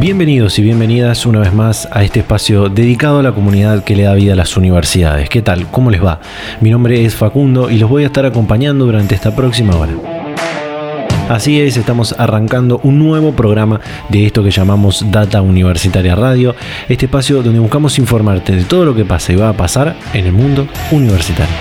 [0.00, 4.02] Bienvenidos y bienvenidas una vez más a este espacio dedicado a la comunidad que le
[4.02, 5.28] da vida a las universidades.
[5.28, 5.70] ¿Qué tal?
[5.70, 6.20] ¿Cómo les va?
[6.60, 9.92] Mi nombre es Facundo y los voy a estar acompañando durante esta próxima hora.
[11.28, 16.56] Así es, estamos arrancando un nuevo programa de esto que llamamos Data Universitaria Radio,
[16.88, 20.26] este espacio donde buscamos informarte de todo lo que pasa y va a pasar en
[20.26, 21.54] el mundo universitario.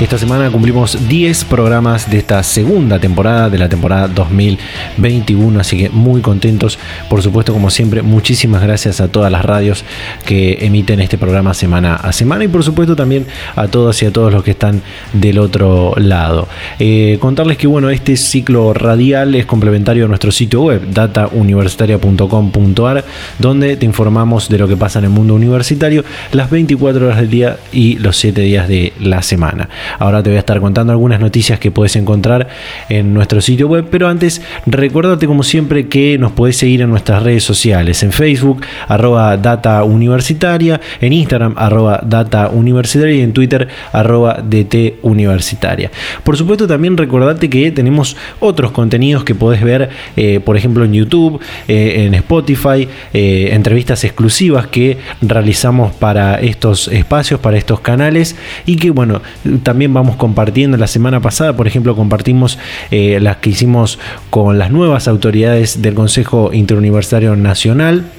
[0.00, 5.90] Esta semana cumplimos 10 programas de esta segunda temporada, de la temporada 2021, así que
[5.90, 6.78] muy contentos.
[7.10, 9.84] Por supuesto, como siempre, muchísimas gracias a todas las radios
[10.24, 14.12] que emiten este programa semana a semana y por supuesto también a todas y a
[14.12, 14.82] todos los que están
[15.14, 16.46] del otro lado.
[16.78, 23.04] Eh, contarles que bueno, este ciclo radial es complementario a nuestro sitio web, datauniversitaria.com.ar,
[23.40, 27.30] donde te informamos de lo que pasa en el mundo universitario las 24 horas del
[27.30, 29.68] día y los 7 días de la semana.
[29.98, 32.48] Ahora te voy a estar contando algunas noticias que puedes encontrar
[32.88, 37.22] en nuestro sitio web, pero antes recuérdate como siempre que nos puedes seguir en nuestras
[37.22, 43.68] redes sociales, en Facebook, arroba data universitaria, en Instagram, arroba data universitaria y en Twitter,
[43.92, 45.90] arroba dt universitaria.
[46.24, 50.92] Por supuesto también recordate que tenemos otros contenidos que podés ver, eh, por ejemplo en
[50.92, 58.36] YouTube, eh, en Spotify, eh, entrevistas exclusivas que realizamos para estos espacios, para estos canales
[58.66, 59.22] y que bueno,
[59.62, 60.76] también también vamos compartiendo.
[60.76, 62.58] La semana pasada, por ejemplo, compartimos
[62.90, 68.10] eh, las que hicimos con las nuevas autoridades del Consejo Interuniversitario Nacional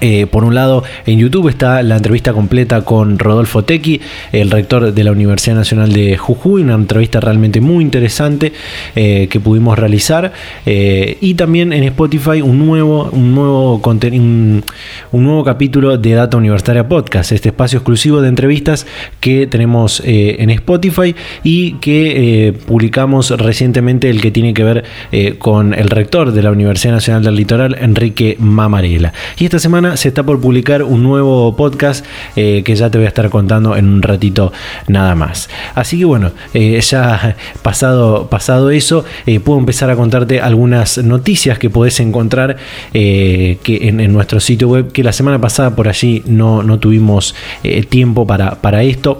[0.00, 4.00] eh, por un lado, en YouTube está la entrevista completa con Rodolfo Tequi,
[4.32, 8.52] el rector de la Universidad Nacional de Jujuy, una entrevista realmente muy interesante
[8.96, 10.32] eh, que pudimos realizar.
[10.66, 14.64] Eh, y también en Spotify un nuevo, un nuevo, un,
[15.12, 18.86] un nuevo capítulo de Data Universitaria Podcast, este espacio exclusivo de entrevistas
[19.20, 24.84] que tenemos en Spotify y que publicamos recientemente el que tiene que ver
[25.38, 29.12] con el rector de la Universidad Nacional del Litoral, Enrique Mamarela.
[29.38, 32.04] Y esta semana se está por publicar un nuevo podcast
[32.36, 34.52] eh, que ya te voy a estar contando en un ratito
[34.88, 35.48] nada más.
[35.74, 41.58] Así que bueno, eh, ya pasado, pasado eso, eh, puedo empezar a contarte algunas noticias
[41.58, 42.56] que podés encontrar
[42.92, 47.34] que en, nuestro sitio web, que la semana pasada por allí no, no tuvimos
[47.88, 49.18] tiempo para, para esto,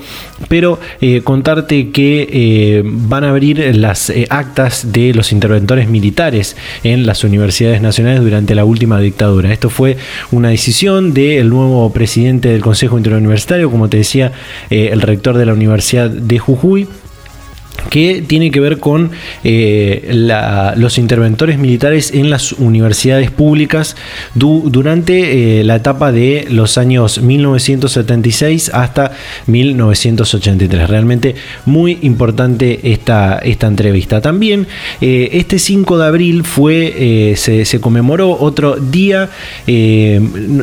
[0.49, 0.79] pero
[1.25, 8.23] contarte que van a abrir las actas de los interventores militares en las universidades nacionales
[8.23, 9.53] durante la última dictadura.
[9.53, 9.97] Esto fue
[10.31, 14.31] una decisión del nuevo presidente del Consejo Interuniversitario, como te decía,
[14.71, 16.87] eh, el rector de la Universidad de Jujuy
[17.91, 19.11] que tiene que ver con
[19.45, 20.09] eh,
[20.77, 23.97] los interventores militares en las universidades públicas
[24.35, 29.13] durante eh, la etapa de los años 1976 hasta
[29.47, 30.89] 1983.
[30.89, 31.35] Realmente
[31.65, 34.21] muy importante esta, esta entrevista.
[34.21, 34.67] También
[35.01, 39.29] eh, este 5 de abril fue, se, conmemoró otro día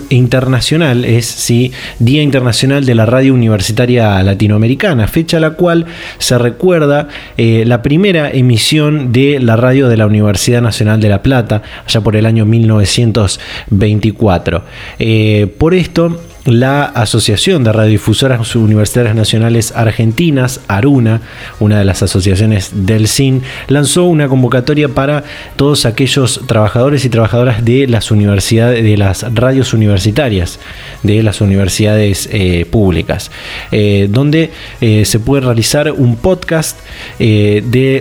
[0.09, 5.85] internacional, es sí, Día Internacional de la Radio Universitaria Latinoamericana, fecha a la cual
[6.17, 11.23] se recuerda eh, la primera emisión de la radio de la Universidad Nacional de La
[11.23, 14.63] Plata, allá por el año 1924.
[14.99, 21.21] Eh, por esto, la Asociación de Radiodifusoras Universitarias Nacionales Argentinas, ARUNA,
[21.59, 25.23] una de las asociaciones del CIN, lanzó una convocatoria para
[25.55, 30.59] todos aquellos trabajadores y trabajadoras de las universidades, de las radios universitarias,
[31.03, 33.29] de las universidades eh, públicas,
[33.71, 36.79] eh, donde eh, se puede realizar un podcast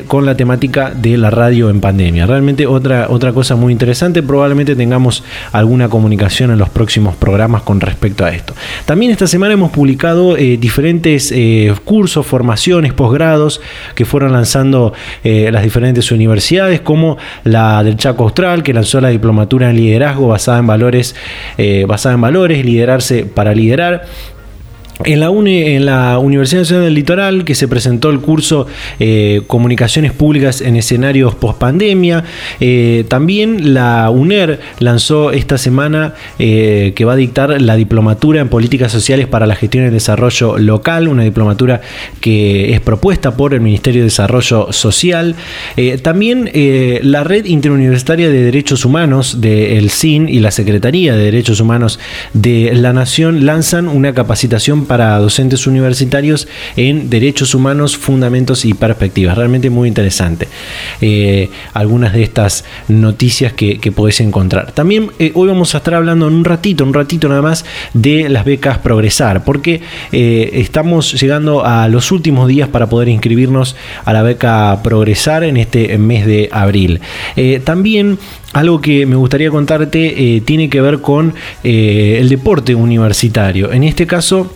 [0.07, 2.27] con la temática de la radio en pandemia.
[2.27, 5.22] Realmente otra, otra cosa muy interesante, probablemente tengamos
[5.53, 8.54] alguna comunicación en los próximos programas con respecto a esto.
[8.84, 13.60] También esta semana hemos publicado eh, diferentes eh, cursos, formaciones, posgrados
[13.94, 14.92] que fueron lanzando
[15.24, 20.28] eh, las diferentes universidades, como la del Chaco Austral, que lanzó la diplomatura en liderazgo
[20.28, 21.15] basada en valores,
[21.86, 24.04] basada en valores, liderarse para liderar
[25.05, 28.67] En la, en la Universidad Nacional del Litoral, que se presentó el curso
[28.99, 32.25] eh, Comunicaciones Públicas en Escenarios Postpandemia.
[32.61, 38.49] Eh, también la UNER lanzó esta semana eh, que va a dictar la Diplomatura en
[38.49, 41.81] Políticas Sociales para la Gestión y Desarrollo Local, una diplomatura
[42.21, 45.35] que es propuesta por el Ministerio de Desarrollo Social.
[46.03, 46.51] también
[47.03, 51.99] la Red Interuniversitaria de Derechos Humanos del CIN y la Secretaría de Derechos Humanos
[52.35, 59.39] de la Nación lanzan una capacitación para docentes universitarios en derechos humanos, fundamentos y perspectivas.
[59.39, 60.48] Realmente muy interesante.
[61.01, 64.72] Eh, algunas de estas noticias que, que podés encontrar.
[64.72, 67.65] También eh, hoy vamos a estar hablando en un ratito, un ratito nada más,
[67.95, 73.77] de las becas Progresar, porque eh, estamos llegando a los últimos días para poder inscribirnos
[74.04, 77.01] a la beca Progresar en este mes de abril.
[77.65, 78.19] también
[78.54, 83.71] algo que me gustaría contarte tiene que ver con el deporte universitario.
[83.71, 84.51] En este caso,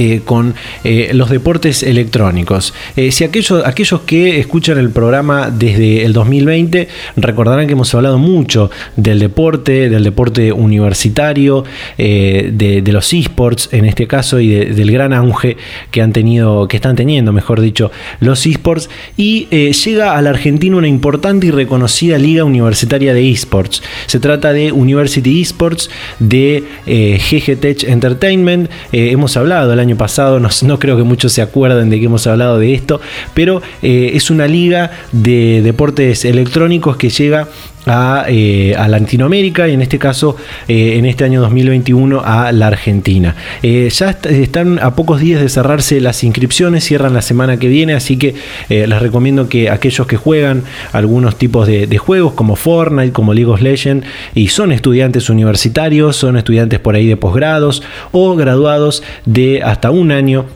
[0.00, 0.54] eh, con
[0.84, 2.72] eh, los deportes electrónicos.
[2.94, 6.86] Eh, si aquellos, aquellos que escuchan el programa desde el 2020
[7.16, 11.64] recordarán que hemos hablado mucho del deporte, del deporte universitario,
[11.96, 15.56] de, los esports en este caso y del gran auge
[15.90, 17.90] que han tenido, que están teniendo, mejor dicho,
[18.20, 18.88] los esports.
[19.16, 23.82] Y llega a la Argentina una importante y reconocida liga universitaria de esports.
[24.06, 25.90] Se trata de University Esports
[26.20, 28.70] de GG Tech Entertainment.
[28.92, 32.58] hemos hablado el año pasado, no, creo que muchos se acuerden de que hemos hablado
[32.58, 33.00] de esto,
[33.34, 37.48] pero eh, es una liga de deportes electrónicos que llega
[37.86, 40.36] a, eh, Latinoamérica y en este caso
[40.66, 43.34] eh, en este año 2021 a la Argentina.
[43.62, 47.94] Eh, ya están a pocos días de cerrarse las inscripciones, cierran la semana que viene,
[47.94, 48.34] así que
[48.68, 53.50] les recomiendo que aquellos que juegan algunos tipos de, de, juegos como Fortnite, como League
[53.50, 57.82] of Legends y son estudiantes universitarios, son estudiantes por ahí de posgrados
[58.12, 60.46] o graduados de hasta un año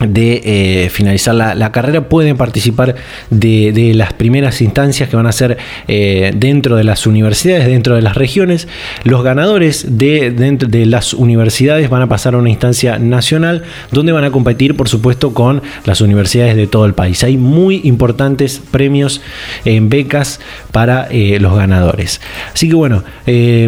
[0.00, 2.96] de eh, finalizar la, carrera pueden participar
[3.30, 5.56] de, las primeras instancias que van a ser
[5.88, 8.68] eh, dentro de las universidades, dentro de las regiones.
[9.04, 13.62] Los ganadores de, de las universidades van a pasar a una instancia nacional
[13.92, 17.22] donde van a competir, por supuesto, con las universidades de todo el país.
[17.24, 19.20] Hay muy importantes premios
[19.64, 20.40] en becas
[20.72, 22.20] para eh, los ganadores.
[22.52, 23.04] Así que bueno,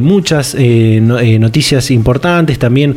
[0.03, 2.97] muchas noticias importantes, también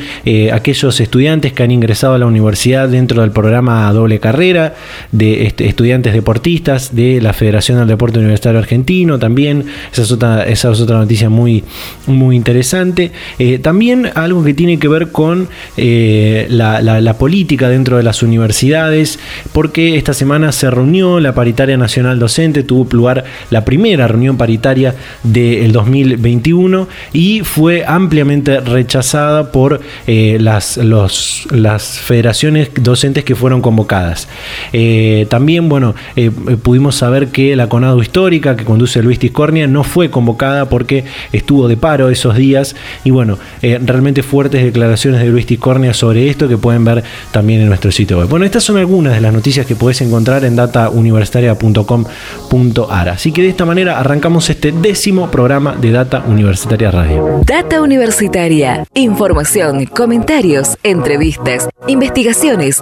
[0.51, 4.75] aquellos estudiantes que han ingresado a la universidad dentro del programa doble carrera
[5.11, 9.65] de este, estudiantes deportistas de la Federación del Deporte Universitario Argentino también.
[9.91, 11.63] Esa es otra, noticia muy,
[12.07, 13.11] muy interesante.
[13.37, 19.19] Eh, también algo que tiene que ver con eh, la, política dentro de las universidades,
[19.51, 24.95] porque esta semana se reunió la paritaria nacional docente, tuvo lugar la primera reunión paritaria
[25.23, 34.27] del 2021 y fue ampliamente rechazada por eh, las, las federaciones docentes que fueron convocadas.
[34.73, 39.83] Eh, también, bueno, eh, pudimos saber que la Conado Histórica que conduce Luis Tiscornia no
[39.83, 45.27] fue convocada porque estuvo de paro esos días y bueno, eh, realmente fuertes declaraciones de
[45.27, 48.29] Luis Tiscornia sobre esto que pueden ver también en nuestro sitio web.
[48.29, 53.09] Bueno, estas son algunas de las noticias que puedes encontrar en datauniversitaria.com.ar.
[53.09, 57.41] Así que de esta manera arrancamos este décimo programa de Data Universitaria Radio.
[57.45, 62.81] Data Universitaria, información, comentarios, entrevistas, investigaciones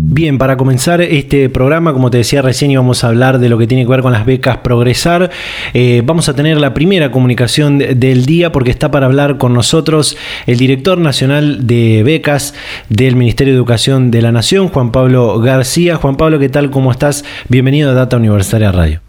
[0.00, 3.66] Bien, para comenzar este programa, como te decía recién, íbamos a hablar de lo que
[3.66, 5.28] tiene que ver con las becas Progresar.
[5.74, 10.16] Eh, vamos a tener la primera comunicación del día porque está para hablar con nosotros
[10.46, 12.54] el director nacional de becas
[12.88, 15.96] del Ministerio de Educación de la Nación, Juan Pablo García.
[15.96, 16.70] Juan Pablo, ¿qué tal?
[16.70, 17.24] ¿Cómo estás?
[17.48, 19.00] Bienvenido a Data Universitaria Radio.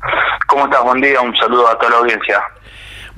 [0.47, 0.83] ¿Cómo estás?
[0.83, 2.41] Buen día, un saludo a toda la audiencia.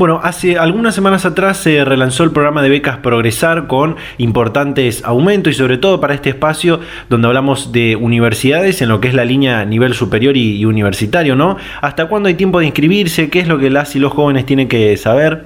[0.01, 5.53] Bueno, hace algunas semanas atrás se relanzó el programa de becas Progresar con importantes aumentos
[5.53, 9.25] y sobre todo para este espacio donde hablamos de universidades en lo que es la
[9.25, 11.55] línea nivel superior y, universitario, ¿no?
[11.83, 13.29] ¿Hasta cuándo hay tiempo de inscribirse?
[13.29, 15.45] ¿Qué es lo que las y los jóvenes tienen que saber?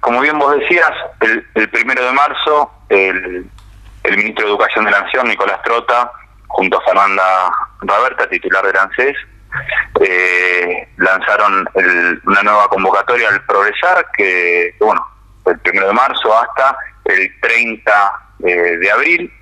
[0.00, 0.92] Como bien vos decías,
[1.54, 3.46] el, primero de marzo el,
[4.04, 6.12] el ministro de Educación de la Nación, Nicolás Trota,
[6.48, 9.16] junto a Fernanda Raberta, titular del ANSES,
[10.00, 11.68] eh, lanzaron
[12.24, 15.04] una nueva convocatoria al Progresar, que, bueno,
[15.46, 18.12] el primero de marzo hasta el 30
[18.44, 19.32] eh, de abril.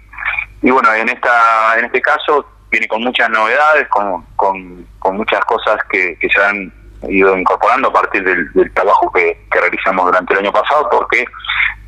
[0.62, 4.86] Y bueno, en esta en este caso viene con muchas novedades, con, con,
[5.16, 6.72] muchas cosas que, se han
[7.08, 11.25] ido incorporando a partir del, trabajo que, realizamos durante el año pasado, porque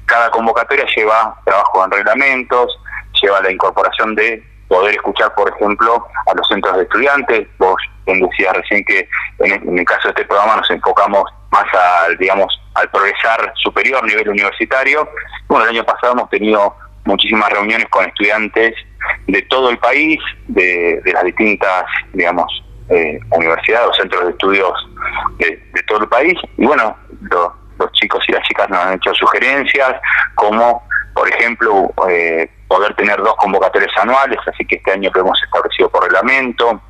[0.07, 2.79] cada convocatoria lleva trabajo en reglamentos,
[3.21, 7.49] lleva la incorporación de poder escuchar, por ejemplo, a los centros de estudiantes.
[7.59, 9.09] Vos decías recién que
[9.41, 14.29] en, el caso de este programa nos enfocamos más al, digamos, al progresar superior nivel
[14.29, 15.09] universitario.
[15.49, 18.75] Bueno, el año pasado hemos tenido muchísimas reuniones con estudiantes
[19.27, 24.73] de todo el país, de, las distintas, digamos, eh, universidades o centros de estudios
[25.39, 26.35] de, todo el país.
[26.57, 26.97] Y bueno,
[27.79, 29.95] los chicos y las chicas nos han hecho sugerencias,
[30.35, 30.83] como,
[31.19, 35.91] por ejemplo, eh, poder tener dos convocatorias anuales, así que este año lo hemos establecido
[35.91, 36.81] por reglamento,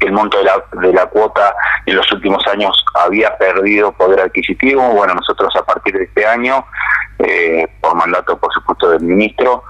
[0.00, 1.54] el monto de la, de la cuota
[1.86, 4.82] en los últimos años había perdido poder adquisitivo.
[4.88, 6.66] Bueno, nosotros a partir de este año,
[7.20, 9.62] eh, por mandato por supuesto del ministro,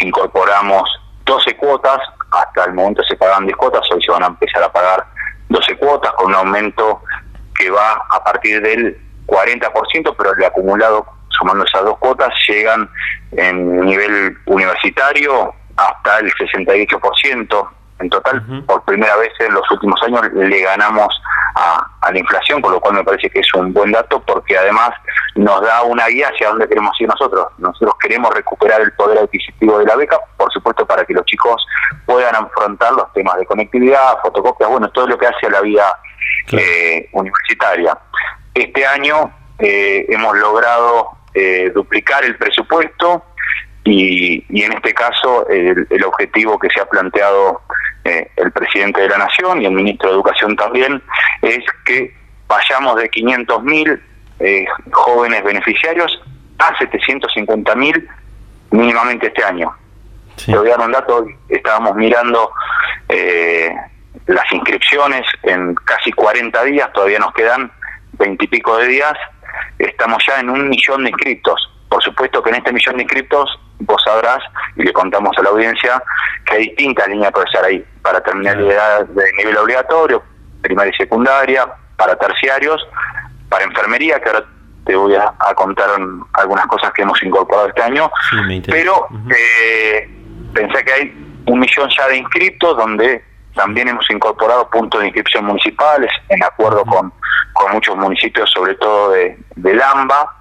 [0.00, 0.90] incorporamos
[1.24, 2.00] 12 cuotas,
[2.32, 5.06] hasta el momento se pagaban 10 cuotas, hoy se van a empezar a pagar
[5.48, 7.02] 12 cuotas con un aumento
[7.54, 12.88] que va a partir del 40%, pero el acumulado sumando esas dos cuotas, llegan
[13.32, 17.68] en nivel universitario hasta el 68%.
[18.00, 21.08] En total, por primera vez en los últimos años le ganamos
[21.56, 24.90] a, la inflación, con lo cual me parece que es un buen dato porque además
[25.34, 27.48] nos da una guía hacia dónde queremos ir nosotros.
[27.58, 31.66] Nosotros queremos recuperar el poder adquisitivo de la beca, por supuesto para que los chicos
[32.06, 35.92] puedan afrontar los temas de conectividad, fotocopias, bueno, todo lo que hace a la vida
[36.52, 37.98] eh, universitaria.
[38.54, 43.24] Este año eh, hemos logrado eh, duplicar el presupuesto
[43.84, 47.62] y, en este caso el, objetivo que se ha planteado
[48.04, 51.02] eh, el presidente de la Nación y el ministro de Educación también
[51.42, 52.14] es que
[52.46, 54.00] vayamos de 500.000
[54.40, 56.20] eh, jóvenes beneficiarios
[56.58, 58.08] a 750.000
[58.70, 59.74] mínimamente este año.
[60.44, 62.50] Te voy a dar un dato, estábamos mirando
[63.08, 63.74] eh,
[64.26, 67.72] las inscripciones en casi 40 días, todavía nos quedan
[68.12, 69.14] 20 y pico de días,
[69.78, 71.70] estamos ya en un millón de inscriptos.
[71.88, 74.40] Por supuesto que en este millón de inscriptos vos sabrás,
[74.76, 76.02] y le contamos a la audiencia,
[76.44, 80.22] que hay distintas líneas profesor ahí, para terminalidad de nivel obligatorio,
[80.62, 82.86] primaria y secundaria, para terciarios,
[83.48, 84.44] para enfermería, que ahora
[84.84, 85.90] te voy a, contar
[86.32, 88.10] algunas cosas que hemos incorporado este año,
[88.66, 90.08] pero eh,
[90.54, 93.22] pensé que hay un millón ya de inscriptos donde
[93.54, 97.12] también hemos incorporado puntos de inscripción municipales en acuerdo con,
[97.58, 100.32] con muchos municipios, sobre todo de, de Lamba.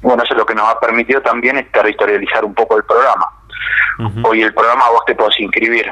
[0.00, 3.28] Bueno, eso es lo que nos ha permitido también es territorializar un poco el programa.
[4.24, 5.90] Hoy el programa vos te podés inscribir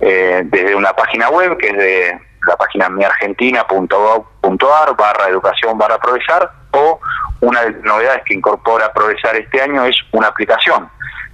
[0.00, 6.52] eh, desde una página web que es de la página miargentina.gov.ar barra educación barra progresar
[6.72, 7.00] o
[7.40, 10.90] una de las novedades que incorpora Progresar este año es una aplicación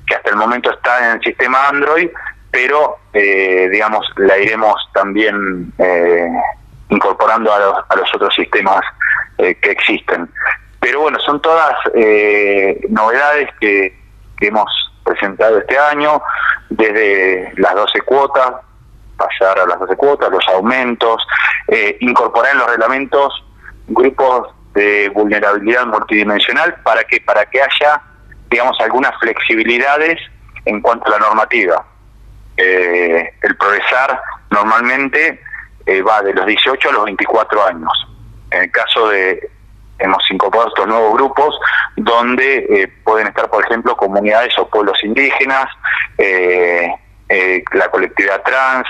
[0.06, 2.08] que hasta el momento está en el sistema Android
[2.50, 6.28] pero eh, digamos la iremos también eh,
[6.94, 8.80] incorporando a los, a los otros sistemas
[9.38, 10.28] eh, que existen.
[10.80, 11.74] Pero bueno, son todas
[12.90, 14.02] novedades que,
[14.40, 14.70] hemos
[15.02, 16.20] presentado este año,
[16.68, 18.52] desde las 12 cuotas,
[19.16, 21.26] pasar a las 12 cuotas, los aumentos,
[22.00, 23.42] incorporar en los reglamentos
[23.86, 28.00] grupos de vulnerabilidad multidimensional para que para que haya
[28.50, 30.20] digamos algunas flexibilidades
[30.64, 31.84] en cuanto a la normativa
[32.56, 34.20] eh, el progresar
[34.50, 35.40] normalmente
[35.86, 37.92] eh, va de los 18 a los 24 años.
[38.50, 39.50] En el caso de,
[39.98, 41.58] hemos incorporado estos nuevos grupos
[41.96, 45.66] donde eh, pueden estar, por ejemplo, comunidades o pueblos indígenas,
[47.72, 48.86] la colectividad trans,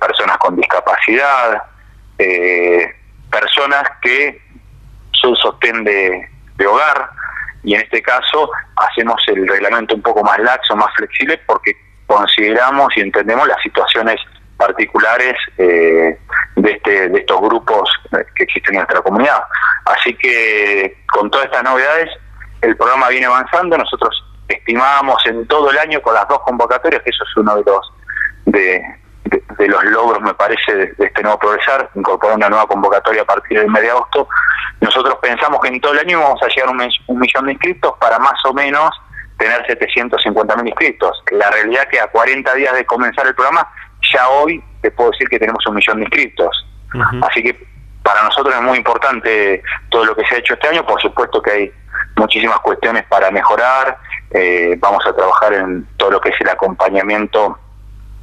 [0.00, 1.62] personas con discapacidad,
[3.30, 4.40] personas que
[5.12, 7.10] son sostén de hogar,
[7.64, 11.76] y en este caso hacemos el reglamento un poco más laxo, más flexible, porque
[12.06, 14.16] consideramos y entendemos las situaciones
[14.66, 16.18] particulares eh,
[16.56, 19.42] de, este, de estos grupos eh, que existen en nuestra comunidad.
[19.84, 22.10] Así que con todas estas novedades,
[22.60, 23.76] el programa viene avanzando.
[23.76, 24.14] Nosotros
[24.48, 27.92] estimamos en todo el año con las dos convocatorias, que eso es uno de los
[28.46, 33.58] de, los logros, me parece, de, este nuevo progresar, incorporar una nueva convocatoria a partir
[33.58, 34.28] del mes de agosto.
[34.80, 37.52] Nosotros pensamos que en todo el año vamos a llegar a un, un millón de
[37.52, 38.90] inscritos para más o menos
[39.38, 41.22] tener 750 mil inscritos.
[41.32, 43.68] La realidad que a 40 días de comenzar el programa,
[44.12, 46.66] ya hoy te puedo decir que tenemos un millón de inscritos.
[47.22, 47.66] Así que
[48.02, 50.84] para nosotros es muy importante todo lo que se ha hecho este año.
[50.84, 51.72] Por supuesto que hay
[52.16, 53.98] muchísimas cuestiones para mejorar.
[54.30, 57.58] Eh, vamos a trabajar en todo lo que es el acompañamiento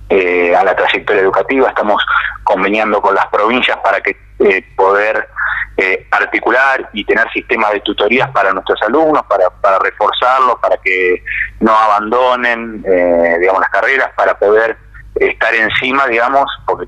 [0.10, 1.70] eh, a la trayectoria educativa.
[1.70, 2.04] Estamos
[2.44, 5.30] conveniando con las provincias para que eh, poder
[5.78, 11.24] eh, articular y tener sistemas de tutorías para nuestros alumnos, para, para reforzarlos, para que
[11.62, 14.78] no abandonen, eh, digamos, las carreras, para poder
[15.20, 16.88] estar encima, digamos, porque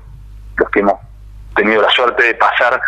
[0.56, 1.00] los que hemos
[1.54, 2.80] tenido la suerte de pasar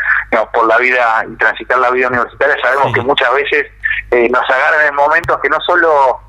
[0.52, 3.66] por la vida y transitar la vida universitaria, sabemos que muchas veces
[4.10, 6.20] eh, nos agarran en momentos que no solo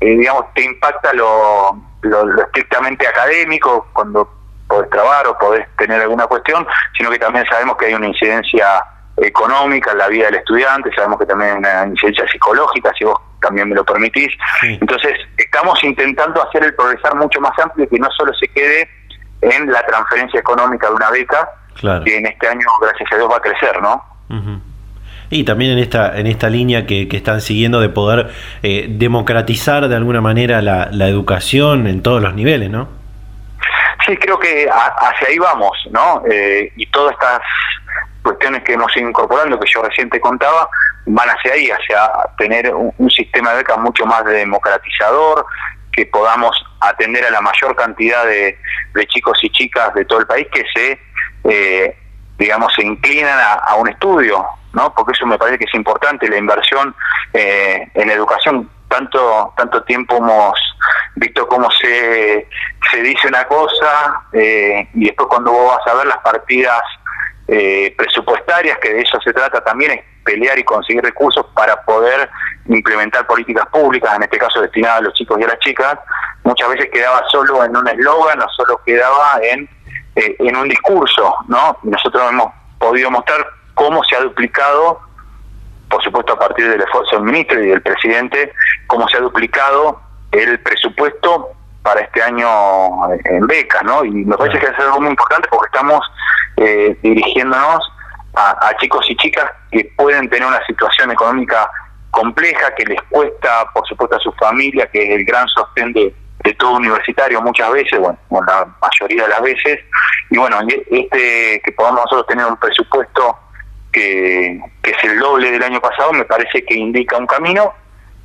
[0.00, 4.30] eh, digamos, te impacta lo, lo, estrictamente académico cuando
[4.66, 8.82] podés trabar o podés tener alguna cuestión, sino que también sabemos que hay una incidencia
[9.18, 13.20] económica en la vida del estudiante, sabemos que también hay una incidencia psicológica, si vos
[13.40, 14.32] también me lo permitís.
[14.62, 18.88] Entonces, estamos intentando hacer el progresar mucho más amplio y que no solo se quede
[19.42, 21.48] en la transferencia económica de una beca,
[22.04, 24.04] que en este año, gracias a Dios, va a crecer, ¿no?
[25.30, 28.30] Y también en esta, en esta línea que, están siguiendo de poder
[28.62, 32.88] eh, democratizar de alguna manera la, la, educación en todos los niveles, ¿no?
[34.06, 36.22] Sí, creo que hacia ahí vamos, ¿no?
[36.30, 37.40] Eh, y todas estas
[38.22, 40.68] cuestiones que hemos ido incorporando, que yo recién te contaba,
[41.06, 45.44] van hacia ahí, hacia tener un, sistema de becas mucho más democratizador,
[45.92, 48.56] que podamos atender a la mayor cantidad de,
[49.08, 51.00] chicos y chicas de todo el país que se,
[51.44, 51.96] eh,
[52.38, 54.94] digamos, se inclinan a, un estudio, ¿no?
[54.94, 56.94] Porque eso me parece que es importante, la inversión
[57.32, 58.70] eh, en educación.
[58.88, 60.58] Tanto, tanto tiempo hemos
[61.16, 62.48] visto cómo se,
[62.90, 66.80] se dice una cosa eh, y después cuando vos vas a ver las partidas
[67.46, 72.28] eh, presupuestarias, que de eso se trata también, pelear y conseguir recursos para poder
[72.66, 75.98] implementar políticas públicas, en este caso destinadas a los chicos y a las chicas,
[76.44, 79.68] muchas veces quedaba solo en un eslogan o solo quedaba en,
[80.16, 81.76] eh, en un discurso, ¿no?
[81.82, 85.00] nosotros hemos podido mostrar cómo se ha duplicado,
[85.88, 88.52] por supuesto a partir del esfuerzo del ministro y del presidente,
[88.86, 90.00] cómo se ha duplicado
[90.32, 91.50] el presupuesto
[91.82, 92.46] para este año
[93.24, 94.04] en becas, ¿no?
[94.04, 96.00] Y me parece que es algo muy importante porque estamos
[96.56, 97.90] eh, dirigiéndonos
[98.34, 101.70] a, chicos y chicas que pueden tener una situación económica
[102.10, 106.14] compleja, que les cuesta, por supuesto, a su familia, que es el gran sostén de,
[106.58, 109.80] todo universitario muchas veces, bueno, la mayoría de las veces,
[110.30, 110.58] y bueno,
[110.90, 113.38] este que podamos nosotros tener un presupuesto
[113.92, 117.74] que, que es el doble del año pasado, me parece que indica un camino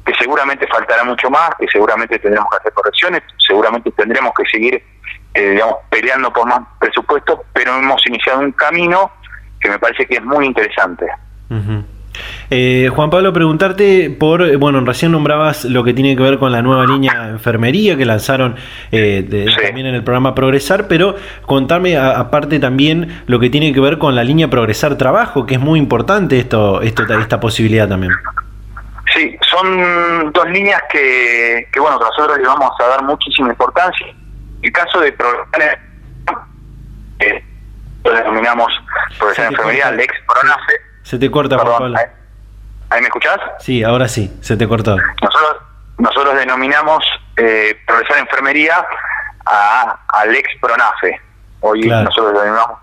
[0.06, 4.84] que seguramente faltará mucho más, que seguramente tendremos que hacer correcciones, seguramente tendremos que seguir
[5.34, 9.12] eh, digamos, peleando por más presupuesto, pero hemos iniciado un camino
[9.66, 11.06] que me parece que es muy interesante.
[12.50, 16.52] Eh, Juan Pablo, preguntarte por, eh, bueno, recién nombrabas lo que tiene que ver con
[16.52, 18.56] la nueva línea de enfermería que lanzaron
[18.92, 24.16] también en el programa Progresar, pero contame aparte también lo que tiene que ver con
[24.16, 28.14] la línea Progresar Trabajo, que es muy importante esto, esto esta posibilidad también.
[29.14, 34.08] Sí, son dos líneas que, que bueno, nosotros le vamos a dar muchísima importancia
[34.62, 35.80] el caso de progresar
[37.20, 37.44] eh,
[38.06, 38.72] lo denominamos
[39.18, 40.74] progresar en enfermería, Lex Pronafe.
[41.04, 41.96] Se te corta, Perdón,
[42.90, 43.40] ¿ahí, me escuchás?
[43.60, 44.96] Sí, ahora sí, se te cortó.
[45.22, 45.58] Nosotros,
[45.98, 47.04] nosotros denominamos
[47.38, 48.86] eh, progresar en enfermería
[49.46, 51.20] a, a Lex Pronafe.
[51.62, 52.80] Hoy nosotros lo denominamos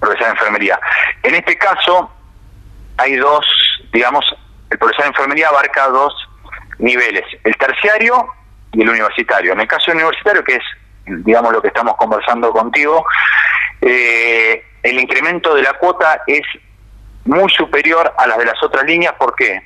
[0.00, 0.80] progresar en enfermería.
[1.22, 2.10] En este caso,
[2.98, 3.44] hay dos,
[3.92, 4.24] digamos,
[4.70, 6.12] el progresar en enfermería abarca dos
[6.78, 8.28] niveles, el terciario
[8.72, 9.52] y el universitario.
[9.52, 10.64] En el caso universitario, que es
[11.06, 13.04] digamos lo que estamos conversando contigo,
[13.80, 16.42] eh, el incremento de la cuota es
[17.24, 19.14] muy superior a las de las otras líneas.
[19.14, 19.62] ¿Por qué?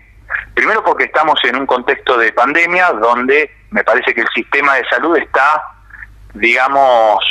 [0.55, 4.85] Primero porque estamos en un contexto de pandemia donde me parece que el sistema de
[4.88, 5.62] salud está,
[6.35, 7.24] digamos,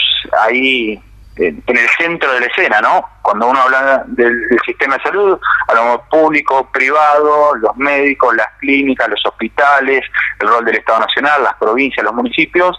[0.45, 1.01] ahí
[1.39, 3.05] en el centro de la escena, ¿no?
[3.21, 4.33] Cuando uno habla del,
[4.65, 10.03] sistema de salud, hablamos público, privado, los médicos, las clínicas, los hospitales,
[10.39, 12.77] el rol del Estado Nacional, las provincias, los municipios,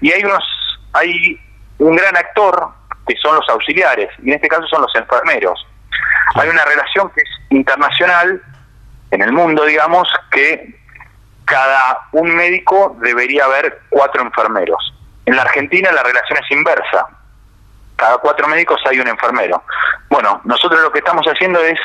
[0.00, 0.42] y hay unos
[0.92, 1.40] hay
[1.78, 2.68] un gran actor
[3.06, 5.66] que son los auxiliares, y en este caso son los enfermeros.
[6.34, 8.40] Hay una relación que es internacional
[9.10, 10.78] en el mundo, digamos, que
[11.44, 14.94] cada un médico debería haber cuatro enfermeros.
[15.26, 17.06] En la Argentina la relación es inversa.
[17.96, 19.62] Cada cuatro médicos hay un enfermero.
[20.08, 21.78] Bueno, nosotros lo que estamos haciendo es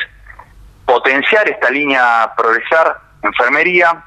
[0.84, 4.04] potenciar esta línea progresar enfermería.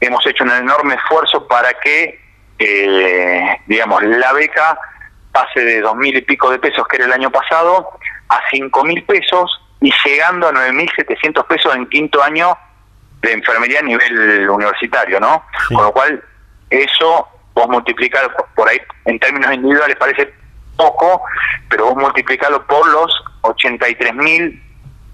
[0.00, 2.25] Hemos hecho un enorme esfuerzo para que
[2.58, 4.78] eh, digamos, la beca
[5.32, 8.84] pase de dos mil y pico de pesos que era el año pasado a cinco
[8.84, 12.56] mil pesos y llegando a nueve mil setecientos pesos en quinto año
[13.20, 15.44] de enfermería a nivel universitario, ¿no?
[15.68, 16.22] Con lo cual,
[16.70, 20.32] eso vos multiplicar por ahí en términos individuales parece
[20.76, 21.22] poco,
[21.68, 23.10] pero vos multiplicarlo por los
[23.42, 24.62] 83 mil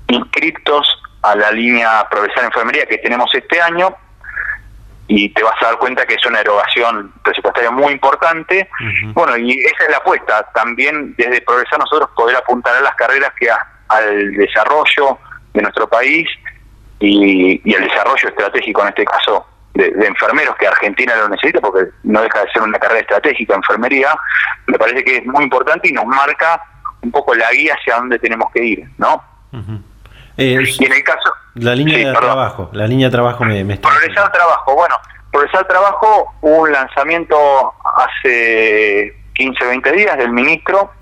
[0.09, 0.87] inscriptos
[1.22, 3.94] a la línea profesional de enfermería que tenemos este año,
[5.14, 8.68] y te vas a dar cuenta que es una erogación presupuestaria muy importante.
[9.12, 13.31] Bueno, y esa es la apuesta, también desde Progresar nosotros poder apuntar a las carreras
[13.38, 15.18] que al desarrollo
[15.53, 16.27] de nuestro país
[16.98, 21.90] y, y el desarrollo estratégico, en este caso, de, enfermeros, que Argentina lo necesita porque
[22.05, 24.14] no deja de ser una carrera estratégica, enfermería,
[24.66, 26.62] me parece que es muy importante y nos marca
[27.03, 29.22] un poco la guía hacia dónde tenemos que ir, ¿no?
[30.37, 31.33] Y en el caso...
[31.55, 33.88] La línea de trabajo, la línea de trabajo me, me está...
[33.88, 34.97] Progresar trabajo, bueno,
[35.33, 40.92] Progresar Trabajo hubo un lanzamiento hace 15, 20 días del ministro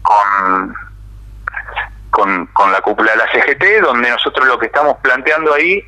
[0.00, 0.74] con,
[2.10, 5.84] con, con la cúpula de la CGT, donde nosotros lo que estamos planteando ahí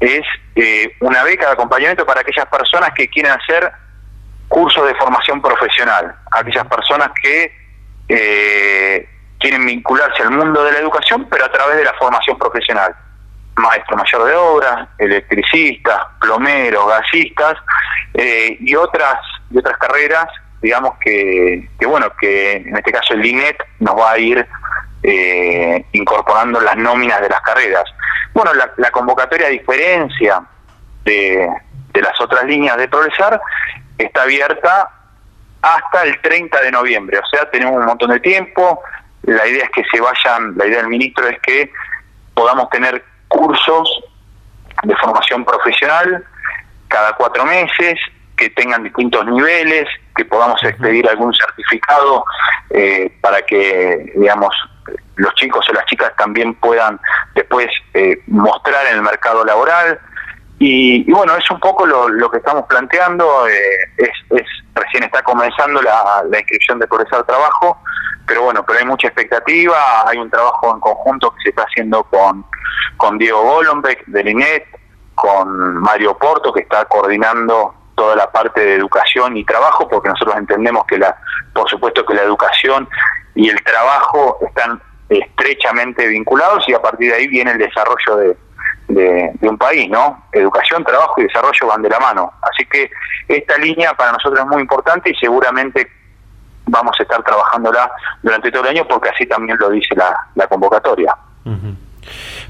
[0.00, 0.22] es
[0.56, 3.70] eh, una beca de acompañamiento para aquellas personas que quieren hacer
[4.48, 7.52] cursos de formación profesional, aquellas personas que
[8.08, 9.08] eh,
[9.44, 12.96] quieren vincularse al mundo de la educación, pero a través de la formación profesional.
[13.56, 17.54] Maestro mayor de obra, electricistas, plomeros, gasistas
[18.14, 19.16] eh, y otras
[19.50, 20.28] y otras carreras,
[20.62, 24.46] digamos que, que bueno que en este caso el INET nos va a ir
[25.02, 27.84] eh, incorporando las nóminas de las carreras.
[28.32, 30.42] Bueno, la, convocatoria, a diferencia
[31.04, 31.50] de
[31.92, 33.38] las otras líneas de Progresar,
[33.98, 34.88] está abierta
[35.60, 38.82] hasta el 30 de noviembre, o sea, tenemos un montón de tiempo.
[39.26, 41.70] La idea es que se vayan, la idea del ministro es que
[42.34, 43.88] podamos tener cursos
[44.82, 46.24] de formación profesional
[46.88, 47.98] cada cuatro meses,
[48.36, 52.24] que tengan distintos niveles, que podamos expedir algún certificado
[52.70, 54.54] eh, para que, digamos,
[55.16, 57.00] los chicos o las chicas también puedan
[57.34, 59.98] después eh, mostrar en el mercado laboral.
[60.58, 66.22] Y, bueno, es un poco lo, que estamos planteando, eh, es, recién está comenzando la,
[66.38, 67.78] inscripción de Progresar Trabajo,
[68.26, 72.04] pero bueno, pero hay mucha expectativa, hay un trabajo en conjunto que se está haciendo
[72.04, 72.44] con,
[72.96, 74.64] con Diego Golombek del INET,
[75.14, 80.36] con Mario Porto, que está coordinando toda la parte de educación y trabajo, porque nosotros
[80.36, 81.16] entendemos que la,
[81.52, 82.88] por supuesto que la educación
[83.34, 88.36] y el trabajo están estrechamente vinculados y a partir de ahí viene el desarrollo de,
[88.94, 90.24] de, un país, ¿no?
[90.32, 92.32] Educación, trabajo y desarrollo van de la mano.
[92.42, 92.90] Así que
[93.28, 95.90] esta línea para nosotros es muy importante y seguramente
[96.66, 97.90] vamos a estar trabajándola
[98.22, 101.14] durante todo el año porque así también lo dice la, la convocatoria.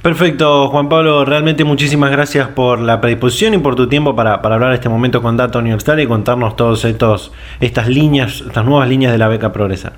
[0.03, 4.57] Perfecto, Juan Pablo, realmente muchísimas gracias por la predisposición y por tu tiempo para, para
[4.57, 9.13] hablar este momento con Data Universitaria y contarnos todos estos estas líneas, estas nuevas líneas
[9.13, 9.95] de la beca Progresar.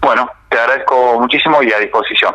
[0.00, 2.34] Bueno, te agradezco muchísimo y a disposición.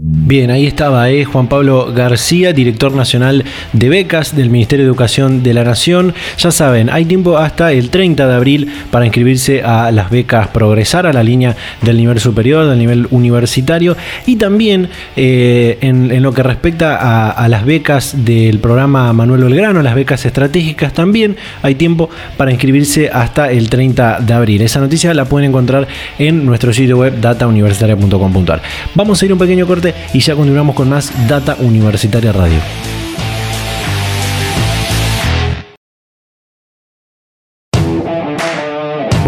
[0.00, 5.42] Bien, ahí estaba eh, Juan Pablo García, director nacional de becas del Ministerio de Educación
[5.42, 6.14] de la Nación.
[6.38, 11.08] Ya saben, hay tiempo hasta el 30 de abril para inscribirse a las becas Progresar,
[11.08, 13.96] a la línea del nivel superior, del nivel universitario.
[14.24, 19.96] Y también eh, en, lo que respecta a, las becas del programa Manuel Belgrano, las
[19.96, 24.62] becas estratégicas, también hay tiempo para inscribirse hasta el 30 de abril.
[24.62, 25.88] Esa noticia la pueden encontrar
[26.20, 28.62] en nuestro sitio web datauniversitaria.com.ar.
[28.94, 32.58] Vamos a ir un pequeño corte y ya continuamos con más Data Universitaria Radio.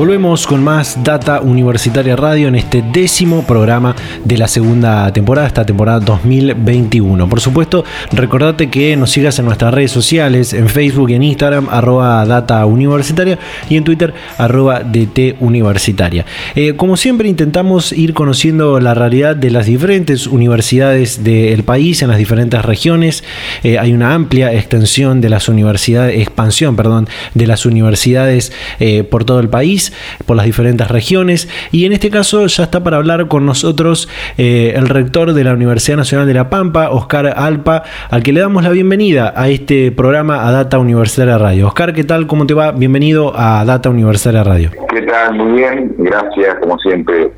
[0.01, 5.67] Volvemos con más Data Universitaria Radio en este décimo programa de la segunda temporada, esta
[5.67, 7.29] temporada 2021.
[7.29, 11.69] Por supuesto, recordate que nos sigas en nuestras redes sociales, en Facebook y en Instagram,
[11.71, 16.25] arroba Data Universitaria y en Twitter, arroba DT Universitaria.
[16.55, 22.09] Eh, como siempre, intentamos ir conociendo la realidad de las diferentes universidades del país, en
[22.09, 23.23] las diferentes regiones.
[23.63, 29.27] Eh, hay una amplia extensión de las universidades, expansión, perdón, de las universidades eh, por
[29.27, 29.90] todo el país
[30.27, 31.49] por las diferentes regiones.
[31.73, 35.55] Y en este caso ya está para hablar con nosotros eh, el rector de la
[35.55, 39.93] Universidad Nacional de La Pampa, Oscar Alpa, al que le damos la bienvenida a este
[39.93, 41.67] programa a Data Universitaria Radio.
[41.67, 42.27] Oscar, ¿qué tal?
[42.27, 42.73] ¿Cómo te va?
[42.73, 44.71] Bienvenido a Data Universitaria Radio.
[44.89, 45.35] ¿Qué tal?
[45.35, 47.31] Muy bien, gracias, como siempre.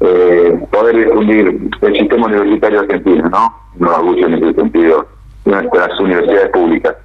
[0.00, 3.54] Eh, poder difundir el sistema universitario argentino, ¿no?
[3.78, 5.06] Nos orgullo en ese sentido
[5.44, 6.96] nuestras universidades públicas.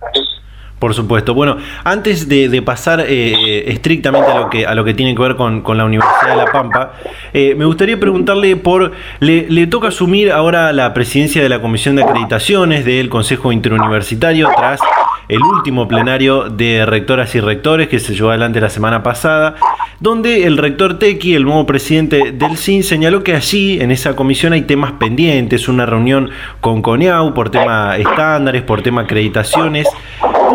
[0.80, 1.34] Por supuesto.
[1.34, 5.36] Bueno, antes de, pasar eh, estrictamente a lo que a lo que tiene que ver
[5.38, 6.94] con, la Universidad de La Pampa,
[7.34, 12.04] eh, me gustaría preguntarle por le, toca asumir ahora la presidencia de la Comisión de
[12.04, 14.82] Acreditaciones del Consejo Interuniversitario tras
[15.30, 19.56] el último plenario de rectoras y rectores que se llevó adelante la semana pasada,
[20.00, 24.54] donde el rector Tequi, el nuevo presidente del CIN, señaló que allí en esa comisión
[24.54, 29.88] hay temas pendientes, una reunión con CONEAU por tema estándares, por tema acreditaciones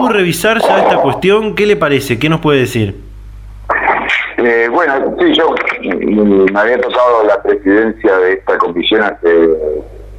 [0.09, 1.55] revisar ya esta cuestión?
[1.55, 2.19] ¿Qué le parece?
[2.19, 3.01] ¿Qué nos puede decir?
[4.39, 9.51] Eh, bueno, sí, yo me había tocado la presidencia de esta comisión hace,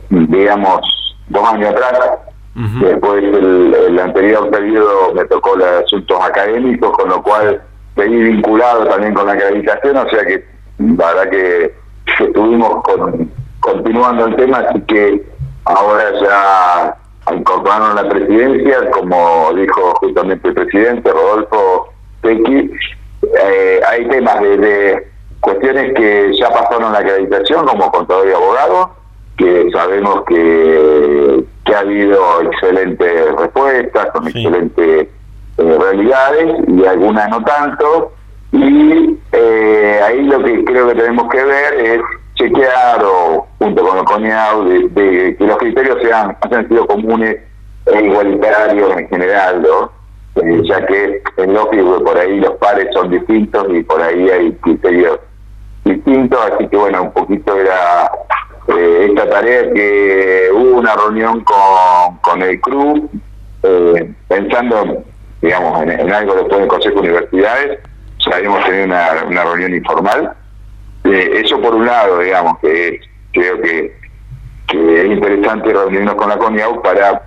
[0.09, 0.81] digamos,
[1.29, 2.19] dos años atrás.
[2.53, 7.61] Después el, anterior periodo me tocó los asuntos académicos, con lo cual
[7.95, 10.45] seguí vinculado también con la acreditación, o sea que
[10.77, 11.73] la verdad que,
[12.19, 15.23] estuvimos con, continuando el tema, así que
[15.65, 16.97] ahora ya
[17.33, 21.89] incorporaron la presidencia, como dijo justamente el presidente Rodolfo
[22.21, 22.71] Pequi,
[23.39, 25.07] eh, hay temas de,
[25.41, 28.91] cuestiones que ya pasaron la acreditación, como contador y abogado,
[29.37, 35.07] que sabemos que, que ha habido excelentes respuestas, con excelentes
[35.57, 38.13] eh, realidades, y algunas no tanto,
[38.51, 42.01] y eh, ahí lo que creo que tenemos que ver es
[42.35, 47.37] chequear o junto con el CONIAU de, que los criterios sean hayan sido comunes
[47.85, 49.91] e igualitarios en general, ¿no?
[50.41, 54.29] Eh, ya que es lógico que por ahí los pares son distintos y por ahí
[54.29, 55.19] hay criterios
[55.83, 58.09] distintos, así que bueno, un poquito era
[58.67, 63.09] eh, esta tarea que hubo una reunión con, con el CRU,
[63.61, 65.03] eh, pensando,
[65.39, 67.79] digamos, en, algo después del Consejo de Universidades,
[68.25, 70.33] ya habíamos tenido una, una reunión informal,
[71.03, 74.01] eh, eso por un lado, digamos, que creo que,
[74.67, 77.21] es interesante reunirnos con la CONIAU para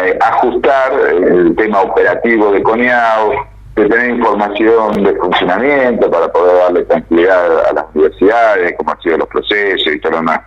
[0.00, 3.32] eh, ajustar el tema operativo de CONIAU,
[3.74, 9.18] de tener información de funcionamiento para poder darle tranquilidad a las universidades, cómo han sido
[9.18, 10.40] los procesos y todo lo demás.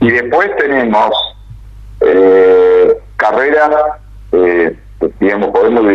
[0.00, 1.10] Y después tenemos
[2.02, 3.70] eh, carreras,
[4.32, 4.76] eh,
[5.20, 5.86] digamos, podemos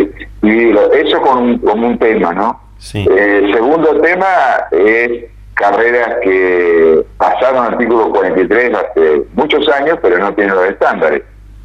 [0.42, 2.60] dividirlo, eso con un, con un tema, ¿no?
[2.78, 3.06] Sí.
[3.08, 4.26] el segundo tema
[4.72, 11.22] es carreras que pasaron artículo 43 hace muchos años, pero no tienen los estándares,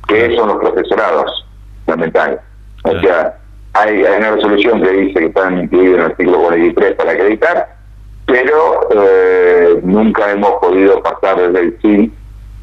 [0.08, 1.46] que son los profesorados,
[1.86, 2.40] fundamentales.
[2.84, 3.38] O sea,
[3.74, 7.78] hay, una resolución que dice que están incluidos en el artículo 43 para acreditar,
[8.26, 12.14] pero eh, nunca hemos podido pasar desde el fin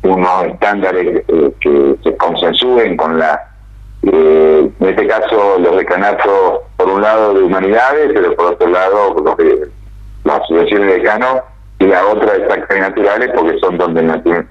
[0.02, 3.40] unos estándares eh, que se consensúen con la,
[4.02, 9.14] eh, en este caso los decanatos, por un lado de humanidades, pero por otro lado
[9.24, 9.70] los de
[10.24, 11.42] las asociaciones de decano
[11.78, 14.02] y la otra es actas naturales porque son donde,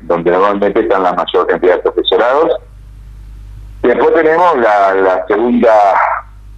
[0.02, 2.58] donde normalmente están la mayor cantidad de profesorados.
[3.82, 5.74] Después tenemos la, la segunda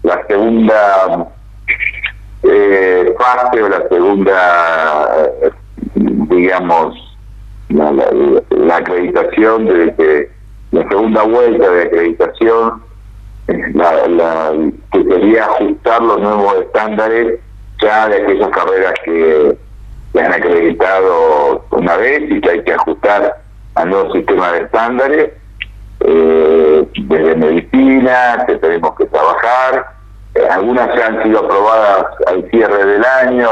[0.04, 1.28] la segunda
[2.44, 5.32] eh, fase o la segunda
[5.96, 6.96] digamos
[7.70, 10.32] la, acreditación de que
[10.72, 12.84] la segunda vuelta de acreditación
[13.74, 14.54] la, la,
[14.92, 17.40] que quería ajustar los nuevos estándares
[17.86, 19.58] de aquellas carreras que
[20.12, 23.42] se han acreditado una vez y que hay que ajustar
[23.76, 25.30] al nuevo sistema de estándares,
[26.00, 29.86] eh, desde medicina, que tenemos que trabajar,
[30.34, 33.50] eh, algunas ya han sido aprobadas al cierre del año,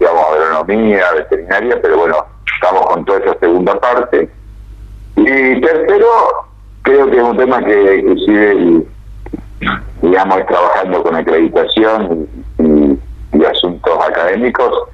[0.00, 2.16] digamos, agronomía, veterinaria, pero bueno,
[2.54, 4.28] estamos con toda esa segunda parte.
[5.16, 6.08] Y tercero,
[6.82, 8.82] creo que es un tema que inclusive,
[10.02, 12.28] digamos, trabajando con acreditación
[13.84, 14.88] académicos,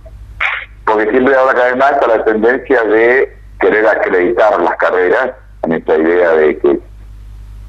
[0.84, 5.32] porque siempre ahora cada vez más está la tendencia de querer acreditar las carreras,
[5.64, 6.78] en esta idea de que,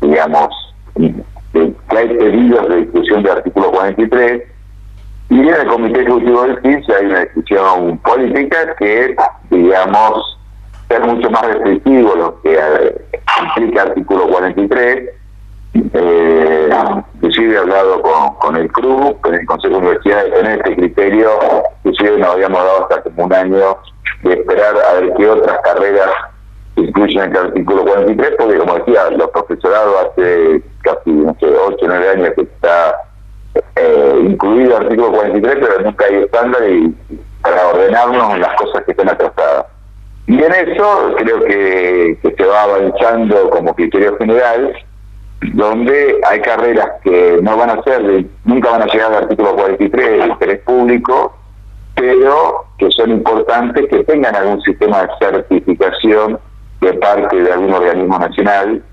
[0.01, 0.49] digamos,
[1.53, 4.43] que hay pedidos de discusión del artículo 43,
[5.29, 9.15] y en el Comité Ejecutivo del CIS hay una discusión política que es,
[9.51, 10.39] digamos,
[10.87, 12.95] ser mucho más restrictivo lo que eh,
[13.43, 15.09] implica el artículo 43,
[15.73, 16.69] eh,
[17.15, 21.29] inclusive he hablado con, con el CRU, con el Consejo de tener este criterio,
[21.83, 23.77] inclusive nos habíamos dado hasta como un año
[24.23, 26.09] de esperar a ver qué otras carreras
[26.75, 31.87] incluyen el artículo 43, porque como decía, los profesorados hace casi, no sé, 8 o
[31.87, 32.95] 9 años que está
[33.75, 36.95] eh, incluido el artículo 43, pero nunca hay estándar y
[37.41, 39.65] para ordenarnos en las cosas que están atrasadas.
[40.27, 44.75] Y en eso creo que se va avanzando como criterio general
[45.53, 50.11] donde hay carreras que no van a ser, nunca van a llegar al artículo 43
[50.11, 51.35] del interés público,
[51.95, 56.39] pero que son importantes que tengan algún sistema de certificación
[56.81, 58.83] de parte de algún organismo nacional,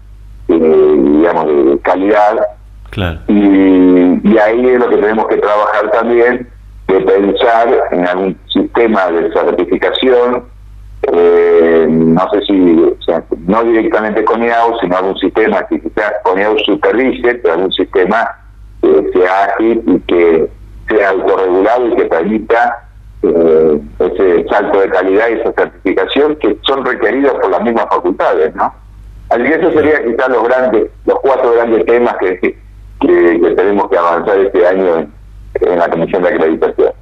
[0.49, 2.49] eh, digamos, de calidad.
[3.29, 6.49] Y, y ahí es lo que tenemos que trabajar también,
[6.89, 10.45] de pensar en algún sistema de certificación
[11.13, 12.97] eh, no sé si,
[13.47, 18.29] no directamente con IAU, sino algún sistema que quizás con IAU supervise, pero algún sistema
[18.83, 20.49] que sea ágil y que
[20.89, 22.87] sea autorregulado y que permita
[23.23, 28.55] eh, ese salto de calidad y esa certificación que son requeridos por las mismas facultades,
[28.55, 28.73] ¿no?
[29.31, 34.39] Así eso sería quizás los grandes, los cuatro grandes temas que, que, tenemos que avanzar
[34.39, 35.09] este año
[35.61, 36.93] en la Comisión de Acreditación.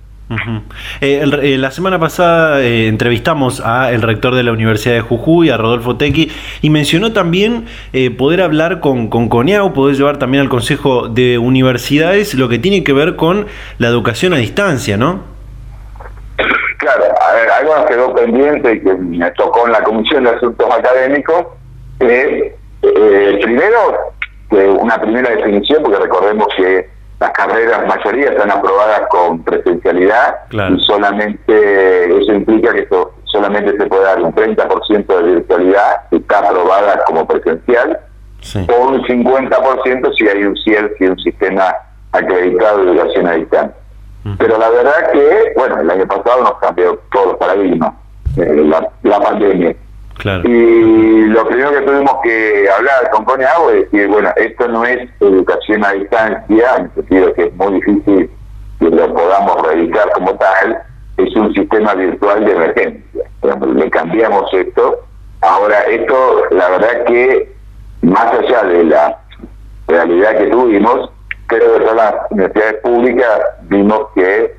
[1.01, 5.51] Eh, eh, la semana pasada eh, entrevistamos a el rector de la Universidad de Jujuy,
[5.51, 6.31] a Rodolfo Tequi,
[6.63, 7.67] y mencionó también
[8.17, 12.83] poder hablar con, con CONIAU, poder llevar también al Consejo de Universidades lo que tiene
[12.83, 13.47] que ver con
[13.79, 15.23] la educación a distancia, ¿no?
[16.79, 20.31] Claro, a ver, algo nos quedó pendiente y que me tocó en la Comisión de
[20.31, 21.47] Asuntos Académicos,
[22.01, 24.13] Eh, eh, primero,
[24.51, 26.91] una primera definición, porque recordemos que
[27.25, 32.87] las carreras mayoría están aprobadas con presencialidad y solamente eso implica que
[33.25, 37.99] solamente se puede dar un 30% de virtualidad que está aprobada como presencial
[38.69, 41.75] o un 50% si hay un CIEL, si un sistema
[42.13, 43.77] acreditado de educación a distancia.
[44.39, 47.93] Pero la verdad que, bueno, el año pasado nos cambió todos los paradigmas,
[48.37, 48.71] eh,
[49.03, 49.75] la, pandemia.
[50.44, 55.09] Y lo primero que tuvimos que hablar con Agua es decir, bueno, esto no es
[55.20, 58.31] educación a distancia, en el sentido que es muy difícil
[58.81, 60.83] que lo podamos realizar como tal,
[61.16, 63.24] es un sistema virtual de emergencia.
[63.74, 65.00] Le cambiamos esto.
[65.42, 67.53] Ahora, esto, la verdad que,
[68.03, 69.18] más allá de la
[69.87, 71.11] realidad que tuvimos,
[71.48, 74.55] pero de las universidades públicas vimos que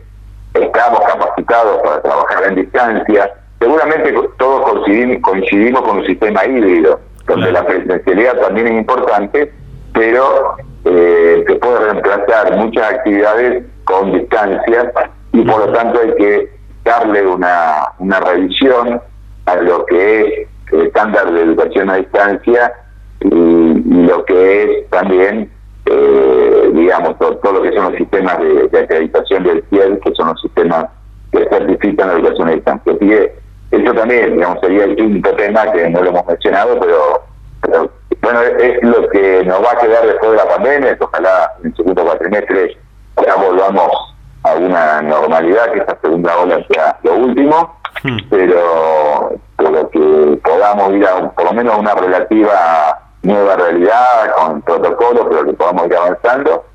[0.53, 3.33] estamos capacitados para trabajar en distancia.
[3.59, 9.51] Seguramente todos coincidimos, coincidimos con un sistema híbrido, donde la presencialidad también es importante,
[9.93, 14.91] pero eh, se puede reemplazar muchas actividades con distancia
[15.31, 16.49] y por lo tanto hay que
[16.83, 19.01] darle una, una revisión
[19.45, 22.73] a lo que es el estándar de educación a distancia
[23.21, 25.49] y, y lo que es también
[25.85, 30.41] eh, digamos, todo, lo que son los sistemas de, acreditación del CIEL, que son los
[30.41, 30.85] sistemas
[31.31, 32.93] que certifican la educación a distancia.
[32.93, 33.35] Así que
[33.71, 37.23] eso también, digamos, sería el quinto tema que no lo hemos mencionado, pero,
[37.62, 41.67] pero bueno, es lo que nos va a quedar después de la pandemia, ojalá en
[41.67, 42.78] el segundo cuatrimestre
[43.25, 48.17] ya volvamos a una normalidad, que esta segunda ola sea lo último, hmm.
[48.30, 54.62] pero, pero que podamos ir a por lo menos a una relativa nueva realidad, con
[54.62, 56.65] protocolos, pero que podamos ir avanzando.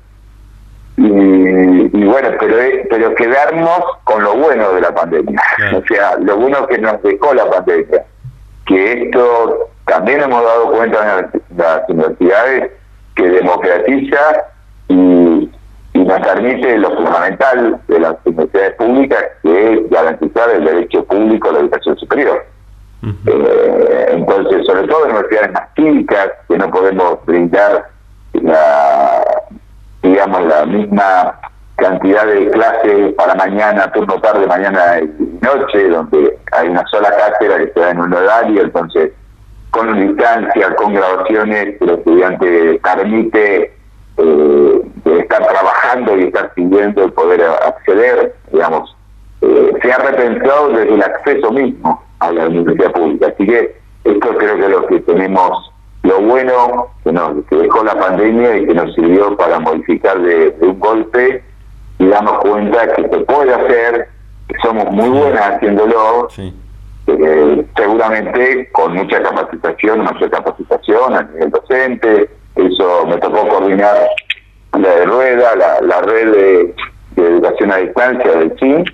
[0.97, 2.57] Y, bueno, pero,
[2.89, 5.41] pero quedarnos con lo bueno de la pandemia,
[5.75, 8.03] o sea, lo bueno que nos dejó la pandemia,
[8.65, 12.71] que esto también hemos dado cuenta en las universidades
[13.15, 14.45] que democratiza
[14.89, 15.49] y,
[15.93, 21.49] y nos permite lo fundamental de las universidades públicas, que es garantizar el derecho público
[21.49, 22.45] a la educación superior.
[23.03, 27.89] Eh, entonces, sobre todo en universidades más chicas, que no podemos brindar
[28.33, 29.23] la,
[30.01, 31.39] digamos, la misma
[31.75, 37.57] cantidad de clases para mañana, turno tarde, mañana y noche, donde hay una sola cátedra
[37.57, 39.11] que se da en un horario, entonces
[39.71, 43.73] con distancia, con grabaciones, el estudiante permite
[44.17, 48.95] eh, estar trabajando y estar siguiendo el poder acceder, digamos,
[49.41, 53.27] eh, se ha repensado desde el acceso mismo a la universidad pública.
[53.27, 55.70] Así que esto creo que es lo que tenemos,
[56.03, 60.55] lo bueno que nos que dejó la pandemia y que nos sirvió para modificar de,
[60.61, 61.43] un golpe
[61.99, 64.07] y darnos cuenta que se puede hacer,
[64.47, 66.27] que somos muy buenas haciéndolo,
[67.07, 73.95] eh, seguramente con mucha capacitación, mucha capacitación a nivel docente, eso me tocó coordinar
[74.79, 76.75] la de rueda, la, la red de,
[77.15, 78.85] de educación a distancia del CIN,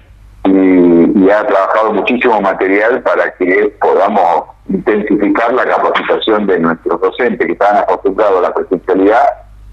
[0.48, 7.54] y, ha trabajado muchísimo material para que podamos intensificar la capacitación de nuestros docentes que
[7.54, 9.24] están acostumbrados a la presencialidad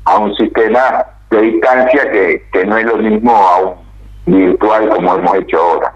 [0.04, 3.74] a un sistema de distancia que, que no es lo mismo a un
[4.26, 5.92] virtual como hemos hecho ahora.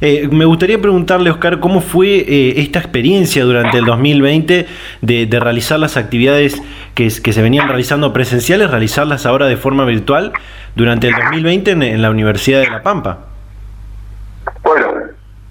[0.00, 4.66] Eh, me gustaría preguntarle, Oscar, ¿cómo fue eh, esta experiencia durante el 2020
[5.02, 6.60] de, de realizar las actividades
[6.94, 10.32] que, que, se venían realizando presenciales, realizarlas ahora de forma virtual
[10.74, 13.31] durante el 2020 en la Universidad de La Pampa?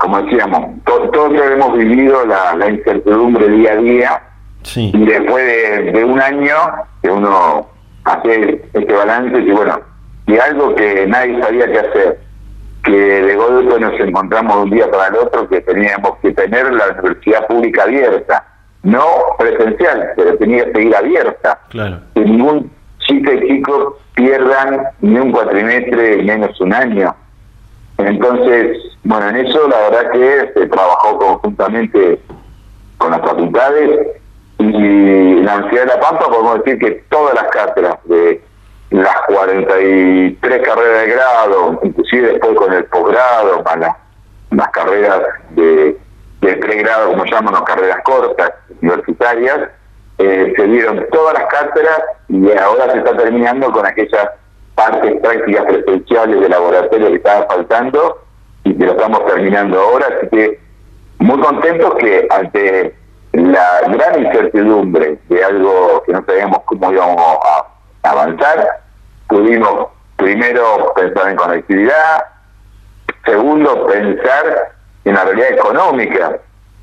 [0.01, 4.21] Como decíamos, todos hemos vivido la, incertidumbre día a día
[4.75, 5.45] y después
[5.93, 6.55] de, un año
[7.03, 7.69] que uno
[8.05, 9.79] hace este balance y bueno,
[10.25, 12.19] y algo que nadie sabía qué hacer,
[12.83, 16.73] que de golpe nos encontramos de un día para el otro que teníamos que tener
[16.73, 18.43] la universidad pública abierta,
[18.81, 19.05] no
[19.37, 21.59] presencial, pero tenía que seguir abierta.
[21.69, 21.99] Claro.
[22.15, 22.71] Que ningún
[23.05, 27.15] chico y chico pierdan ni un cuatrimestre menos un año.
[27.99, 32.19] Entonces, bueno, en eso la verdad que se trabajó conjuntamente
[32.97, 33.99] con las facultades
[34.59, 38.41] y la Universidad de La Pampa podemos decir que todas las cátedras de
[38.91, 43.97] las 43 carreras de grado, inclusive después con el posgrado, para
[44.51, 45.97] las, carreras de,
[46.41, 49.69] de pregrado, como llamamos, carreras cortas, universitarias,
[50.17, 54.29] eh, se dieron todas las cátedras y ahora se está terminando con aquellas
[54.75, 58.21] partes prácticas presenciales de laboratorio que estaban faltando
[58.63, 60.59] y que lo estamos terminando ahora, así que
[61.19, 62.95] muy contentos que ante
[63.33, 68.81] la gran incertidumbre de algo que no sabíamos cómo íbamos a avanzar,
[69.27, 69.87] pudimos
[70.17, 72.25] primero pensar en conectividad,
[73.25, 74.73] segundo pensar
[75.05, 76.39] en la realidad económica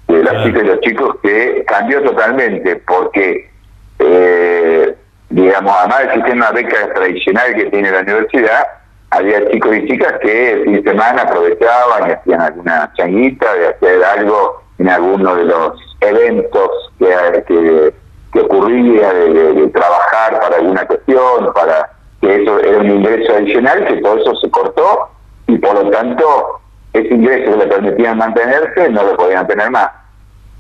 [0.09, 3.51] de las chicas y los chicos que cambió totalmente, porque,
[3.99, 4.95] eh,
[5.29, 8.67] digamos, además del sistema de becas tradicional que tiene la universidad,
[9.11, 13.69] había chicos y chicas que el fin de semana aprovechaban y hacían alguna changuita de
[13.69, 17.95] hacer algo en alguno de los eventos que, que,
[18.33, 21.91] que ocurría, de, trabajar para alguna cuestión, para
[22.21, 25.09] que eso era un ingreso adicional, que todo eso se cortó
[25.47, 26.61] y por lo tanto
[26.93, 29.91] ese ingreso que le permitían mantenerse no lo podían tener más.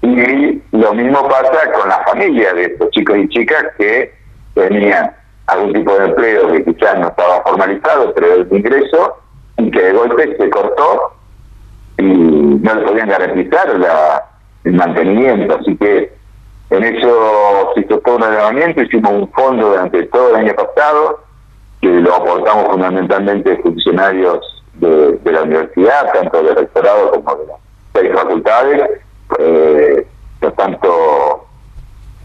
[0.00, 4.14] Y lo mismo pasa con la familia de estos chicos y chicas que
[4.54, 5.12] tenían
[5.48, 9.16] algún tipo de empleo que quizás no estaba formalizado, pero el ingreso,
[9.56, 11.12] y que de golpe se cortó
[11.98, 14.24] y no le podían garantizar la,
[14.64, 15.58] el mantenimiento.
[15.58, 16.12] Así que
[16.70, 21.20] en eso se hizo todo un relevamiento, hicimos un fondo durante todo el año pasado,
[21.80, 24.40] que lo aportamos fundamentalmente funcionarios
[24.74, 27.56] de, la universidad, tanto del rectorado como de las
[27.94, 28.90] seis facultades,
[29.38, 30.06] eh,
[30.56, 31.46] tanto,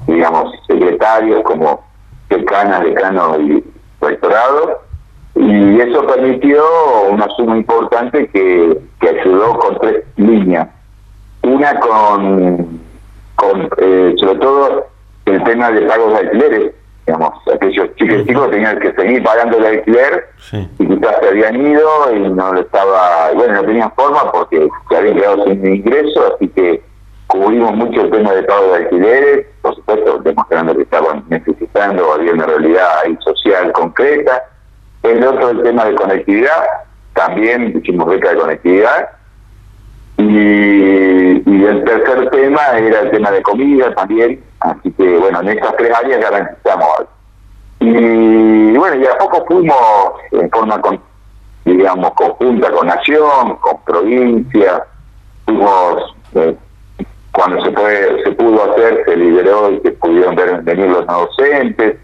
[0.08, 1.84] digamos, secretarios como
[2.38, 3.64] decanas, decanos y
[4.02, 4.82] rectorado,
[5.36, 6.64] y eso permitió
[7.10, 10.70] una suma importante que, que ayudó con tres líneas.
[11.42, 12.80] Una con,
[13.36, 14.88] con eh, sobre todo,
[15.26, 16.72] el tema de pagos de alquileres,
[17.06, 20.30] digamos, aquellos chicos chicos tenían que seguir pagando el alquiler
[20.80, 25.16] y quizás se habían ido y no estaba, bueno, no tenían forma porque se habían
[25.16, 26.82] quedado sin ingreso, así que
[27.28, 32.34] cubrimos mucho el tema de pago de alquileres, por supuesto, demostrando que estaban necesitando, había
[32.34, 34.44] una realidad ahí social concreta.
[35.04, 36.66] El otro, el tema de conectividad,
[37.14, 39.10] también hicimos beca de conectividad.
[40.18, 45.78] Y, el tercer tema era el tema de comida también, así que bueno, en estas
[45.78, 47.10] tres áreas garantizamos algo.
[47.80, 49.78] Y bueno, y a poco fuimos
[50.32, 50.82] en forma,
[51.64, 54.84] digamos, conjunta con Nación, con provincia,
[55.46, 56.56] fuimos eh,
[57.34, 61.98] cuando se puede se pudo hacer, se liberó y que pudieron venir los no docentes.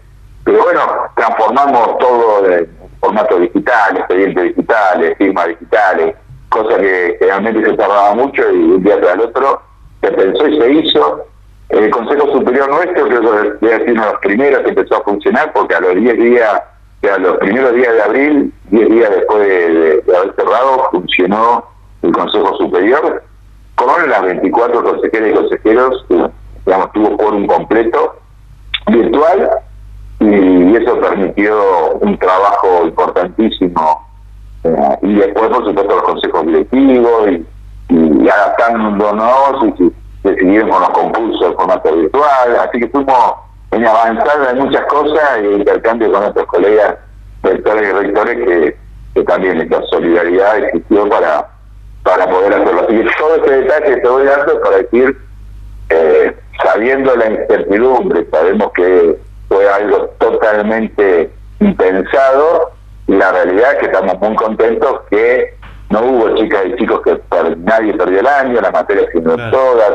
[0.44, 0.80] Pero bueno,
[1.16, 2.68] transformamos todo en
[3.00, 6.16] formato digital, expedientes digitales, firmas digitales,
[6.48, 9.62] cosa que realmente se tardaba mucho y un día tras el otro
[10.02, 11.24] se pensó y se hizo.
[11.68, 15.04] El Consejo Superior nuestro, creo que debe ser uno de los primeros que empezó a
[15.04, 16.62] funcionar, porque a los 10 días,
[17.08, 21.64] a los primeros días de abril, 10 días después de haber cerrado, funcionó
[22.02, 23.22] el Consejo Superior
[23.86, 26.06] con las 24 consejeras y consejeros,
[26.66, 28.16] digamos, tuvo un completo
[28.86, 29.50] virtual
[30.20, 34.06] y eso permitió un trabajo importantísimo.
[34.64, 37.46] Eh, y después, por supuesto, los consejos directivos y,
[37.94, 42.56] y adaptándonos y, decidimos con los concursos en formato virtual.
[42.60, 43.34] Así que fuimos
[43.70, 46.96] en avanzar en muchas cosas y intercambio con nuestros colegas
[47.42, 48.76] rectores y rectores que,
[49.14, 51.48] que también esta solidaridad existió para
[52.02, 52.82] para poder hacerlo.
[52.82, 55.16] Así que todo ese detalle te voy dando para decir,
[55.90, 59.16] eh, sabiendo la incertidumbre, sabemos que
[59.48, 61.30] fue algo totalmente
[61.60, 62.70] impensado
[63.06, 65.54] y la realidad es que estamos muy contentos que
[65.90, 67.20] no hubo chicas y chicos que
[67.58, 69.92] nadie perdió el año, las materias sino todas,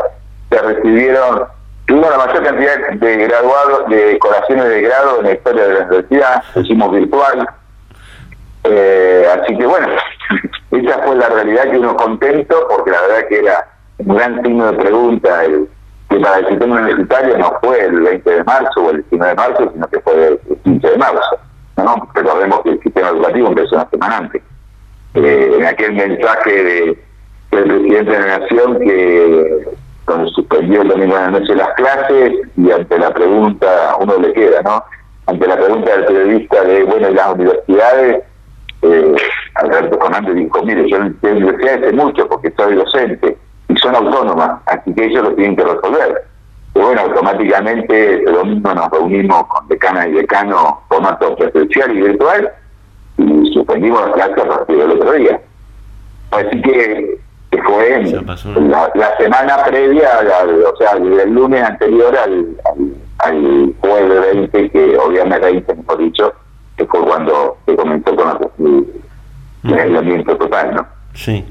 [0.49, 1.45] se recibieron,
[1.87, 5.85] tuvo la mayor cantidad de graduados, de colaciones de grado en la historia de la
[5.85, 7.49] universidad, lo hicimos virtual,
[8.69, 9.87] eh, así que bueno,
[10.71, 14.71] esa fue la realidad que uno contento, porque la verdad que era un gran signo
[14.71, 15.67] de pregunta el,
[16.09, 19.35] que para el sistema universitario no fue el 20 de marzo o el 19 de
[19.35, 21.39] marzo, sino que fue el 15 de marzo.
[21.77, 22.09] ¿no?
[22.13, 24.41] Recordemos que el sistema educativo empezó una semana antes.
[25.15, 27.03] Eh, en aquel mensaje de,
[27.51, 29.65] del presidente de la Nación que
[30.05, 34.33] cuando suspendió el domingo de la noche las clases y ante la pregunta, uno le
[34.33, 34.83] queda, ¿no?
[35.25, 38.23] Ante la pregunta del periodista de, bueno, ¿y las universidades?
[38.93, 39.15] Eh,
[39.55, 44.61] Alberto Fernández dijo, mire, yo la universidad hace mucho porque soy docente y son autónomas,
[44.67, 46.25] así que ellos lo tienen que resolver.
[46.75, 52.51] Y bueno, automáticamente ese domingo nos reunimos con decanas y decanos formato presencial y virtual
[53.17, 55.39] y suspendimos las clases a partir del otro día.
[56.31, 57.17] Así que,
[57.65, 58.03] fue
[58.93, 60.09] la, semana previa,
[60.73, 62.47] o sea, el lunes anterior al,
[63.19, 64.21] al, jueves
[64.51, 66.33] 20, que obviamente 20, mejor dicho,
[66.85, 70.87] que fue cuando se comenzó con el aislamiento total, ¿no?
[71.13, 71.43] Sí.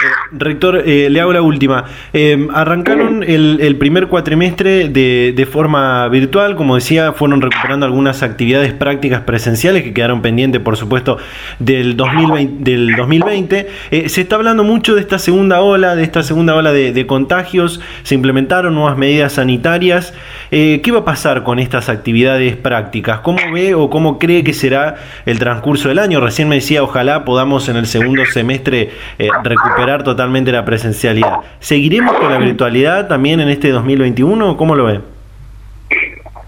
[0.00, 1.84] Eh, rector, eh, le hago la última.
[2.12, 8.72] Eh, arrancaron el, primer cuatrimestre de, de, forma virtual, como decía, fueron recuperando algunas actividades
[8.72, 11.18] prácticas presenciales que quedaron pendientes, por supuesto,
[11.58, 12.70] del 2020.
[12.70, 13.68] Del 2020.
[14.06, 18.14] se está hablando mucho de esta segunda ola, de esta segunda ola de, contagios, se
[18.14, 20.14] implementaron nuevas medidas sanitarias.
[20.50, 23.20] ¿Qué va a pasar con estas actividades prácticas?
[23.20, 24.96] ¿Cómo ve o cómo cree que será
[25.26, 26.20] el transcurso del año?
[26.20, 31.40] Recién me decía, ojalá podamos en el segundo semestre recuperar recuperar totalmente la presencialidad.
[31.58, 34.56] ¿Seguiremos con la virtualidad también en este 2021?
[34.56, 35.02] ¿Cómo lo ven?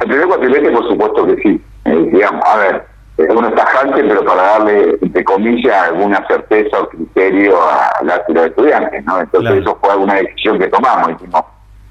[0.00, 1.60] El primer cuatrimestre, por supuesto que sí.
[1.84, 2.86] Eh, digamos, a ver,
[3.18, 8.42] es una tajante, pero para darle, entre comillas, alguna certeza o criterio a la ciudad
[8.42, 9.20] de estudiantes, ¿no?
[9.20, 11.08] Entonces eso fue alguna decisión que tomamos.
[11.08, 11.44] Dijimos,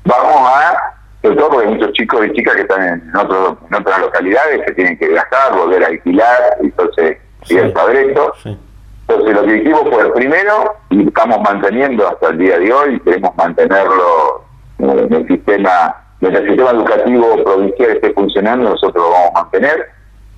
[0.05, 3.76] vamos a, sobre todo porque hay muchos chicos y chicas que están en, otro, en
[3.76, 7.17] otras localidades que tienen que viajar, volver a alquilar, entonces,
[7.49, 8.34] y el padreto.
[8.45, 13.36] Entonces lo que hicimos fue, primero, y estamos manteniendo hasta el día de hoy, queremos
[13.36, 14.45] mantenerlo
[14.78, 19.89] en el sistema, mientras el sistema educativo provincial esté funcionando, nosotros lo vamos a mantener.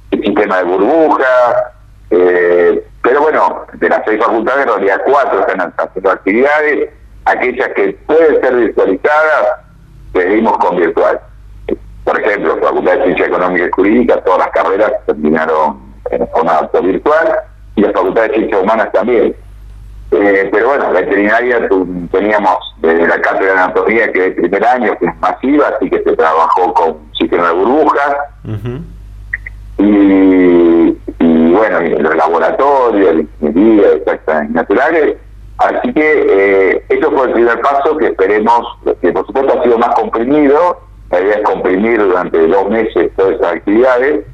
[0.10, 1.74] El sistema de burbuja,
[2.10, 6.90] eh, pero bueno, de las seis facultades, en realidad cuatro están haciendo actividades,
[7.26, 9.62] aquellas que pueden ser virtualizadas,
[10.14, 11.20] seguimos con virtual.
[12.04, 17.40] Por ejemplo, Facultad de Ciencia Económica y Jurídica, todas las carreras terminaron en forma virtual,
[17.76, 19.36] y la Facultad de Ciencias Humanas también.
[20.14, 21.70] Eh, pero bueno, veterinaria
[22.12, 25.90] teníamos desde la cátedra de anatomía que es el primer año, que es masiva, así
[25.90, 28.18] que se trabajó con sistema de burbujas.
[29.78, 35.16] Y, y bueno, los laboratorios, la ingeniería, exactas naturales.
[35.62, 38.66] Así que eh, eso fue el primer paso que esperemos,
[39.02, 40.82] que por supuesto ha sido más comprimido,
[41.12, 44.26] la idea es comprimir durante dos meses todas esas actividades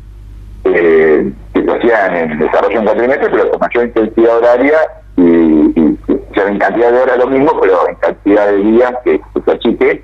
[0.64, 4.78] eh, que se hacían en desarrollo en cuatrimestre, pero con mayor intensidad horaria
[5.18, 5.98] y, y,
[6.36, 10.04] en cantidad de horas lo mismo, pero en cantidad de días que se achique.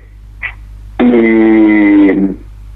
[0.98, 2.10] Y,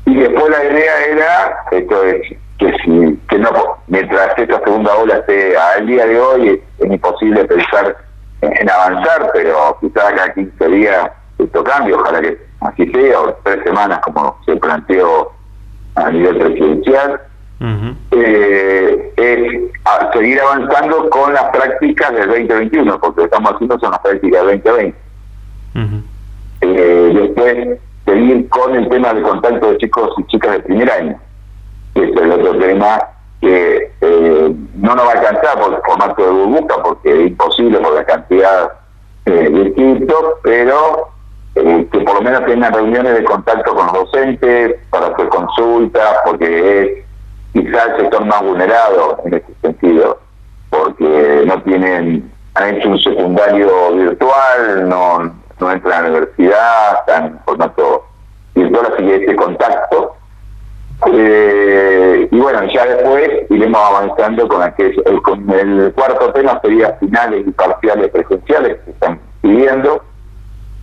[0.07, 2.23] y después la idea era, esto es,
[2.59, 3.51] que si que no
[3.87, 7.97] mientras esta segunda ola esté al día de hoy es, imposible pensar
[8.41, 13.63] en, avanzar pero quizás cada 15 días esto cambie ojalá que así sea o tres
[13.65, 15.33] semanas como se planteó
[15.95, 17.21] a nivel presidencial.
[18.13, 23.91] Eh, es seguir avanzando con las prácticas del 2021 porque lo que estamos haciendo son
[23.91, 24.99] las prácticas del 2020
[26.61, 31.21] eh, después seguir con el tema de contacto de chicos y chicas de primer año
[31.95, 33.01] es el otro tema
[33.41, 37.79] que eh, no nos va a alcanzar por el formato de burbuja porque es imposible
[37.79, 38.73] por la cantidad
[39.27, 40.07] eh, de
[40.43, 41.09] pero
[41.55, 46.17] eh, que por lo menos tengan reuniones de contacto con los docentes para hacer consultas,
[46.25, 47.05] porque es
[47.53, 50.21] quizás el sector más vulnerado en ese sentido,
[50.71, 57.27] porque no tienen, han hecho un secundario virtual, no, no entran a la universidad, están
[57.27, 58.05] en formato
[58.55, 60.17] virtual, así que ese contacto
[61.07, 66.95] eh, y bueno, ya después iremos avanzando con aquel, el, con el cuarto tema sería
[66.95, 70.03] finales y parciales presenciales que están pidiendo.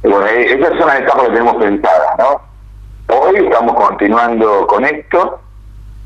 [0.04, 2.42] bueno, eh, esas son las etapas que tenemos pensadas, ¿no?
[3.14, 5.40] Hoy estamos continuando con esto.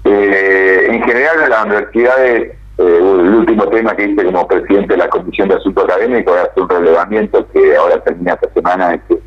[0.06, 5.50] Eh, en general, las universidades, el último tema que hice como presidente de la Comisión
[5.50, 9.20] de Asuntos Académicos, hacer un relevamiento que ahora termina esta semana que,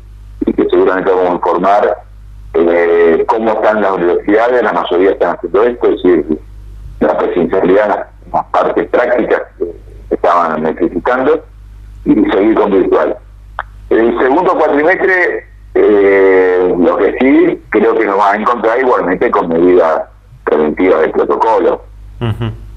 [0.45, 1.97] y que seguramente vamos a informar
[2.53, 6.39] eh, cómo están las universidades, la mayoría están haciendo esto, es decir,
[6.99, 11.43] la presencialidad, las, partes prácticas que estaban necesitando,
[12.05, 13.17] y seguir con virtual.
[13.89, 19.49] El segundo cuatrimestre, eh, lo que sí, creo que nos va a encontrar igualmente con
[19.49, 20.03] medidas
[20.43, 21.81] preventivas de protocolo.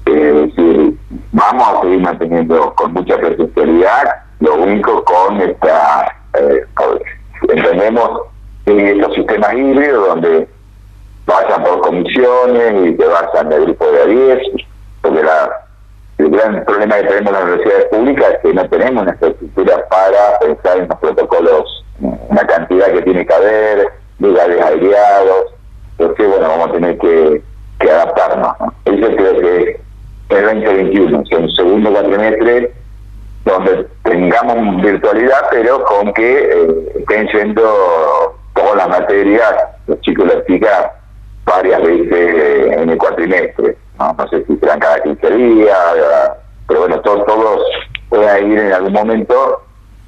[0.05, 0.97] es decir,
[1.31, 4.03] vamos a seguir manteniendo con mucha presencialidad,
[4.39, 6.65] lo único con esta, eh,
[7.49, 8.21] entendemos
[8.67, 10.47] estos sistemas híbridos donde
[11.25, 14.39] pasan por comisiones y te basan del grupo de a 10,
[15.01, 15.21] porque
[16.17, 19.87] el gran problema que tenemos en las universidades públicas es que no tenemos una estructura
[19.89, 23.87] para pensar en los protocolos, una cantidad que tiene que haber,
[24.19, 25.53] lugares aireados,
[25.97, 27.41] entonces bueno, vamos a tener que,
[27.79, 28.53] que adaptarnos.
[28.85, 29.81] Eso creo que
[30.29, 32.73] es el 2021, es un segundo cuatrimestre
[33.45, 38.35] donde tengamos virtualidad, pero con que eh, estén siendo
[38.75, 39.55] las materias,
[39.87, 40.91] los chicos las chicas
[41.45, 43.77] varias veces en el cuatrimestre.
[43.97, 45.77] No, sé si serán cada 15 días,
[46.67, 47.61] pero bueno, todos, todos
[48.09, 49.63] pueden ir en algún momento,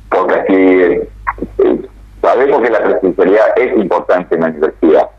[0.10, 1.90] porque así eh,
[2.22, 5.10] sabemos que la presencialidad es importante en la universidad.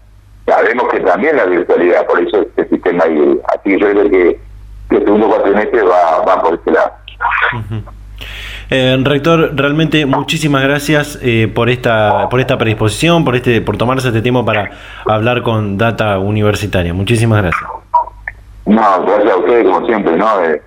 [0.47, 3.41] Sabemos que también la virtualidad, por eso este sistema ahí.
[3.49, 4.41] Así que yo creo que,
[4.91, 6.93] el segundo cuatrimestre va, va por ese lado.
[8.73, 14.07] Eh, rector, realmente muchísimas gracias eh, por esta por esta predisposición, por este por tomarse
[14.09, 14.71] este tiempo para
[15.07, 16.95] hablar con Data Universitaria.
[16.95, 17.69] Muchísimas gracias.
[18.67, 20.45] No, gracias a ustedes como siempre, ¿no?
[20.45, 20.63] Eh,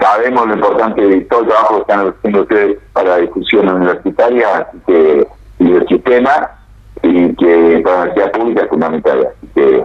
[0.00, 4.68] sabemos lo importante de todo el trabajo que están haciendo ustedes para la discusión universitaria
[4.86, 6.50] y el sistema
[7.02, 9.28] y que para la universidad pública es fundamental.
[9.28, 9.84] Así que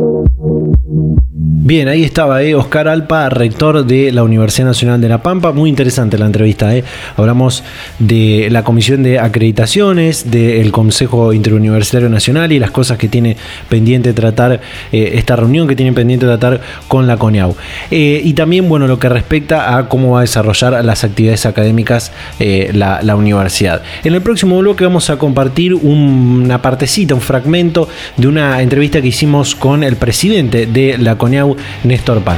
[1.63, 5.51] Bien, ahí estaba eh, Oscar Alpa, rector de la Universidad Nacional de La Pampa.
[5.51, 6.75] Muy interesante la entrevista.
[6.75, 6.83] Eh.
[7.17, 7.63] Hablamos
[7.99, 13.37] de la Comisión de Acreditaciones, del Consejo Interuniversitario Nacional y las cosas que tiene
[13.69, 14.59] pendiente tratar,
[14.91, 17.55] eh, esta reunión que tiene pendiente tratar con la CONEAU.
[17.91, 23.03] Y también, bueno, lo que respecta a cómo va a desarrollar las actividades académicas la,
[23.03, 23.83] la, universidad.
[24.03, 27.87] En el próximo bloque vamos a compartir una partecita, un fragmento
[28.17, 31.50] de una entrevista que hicimos con el presidente de la CONEAU
[31.83, 32.37] Néstor Pan.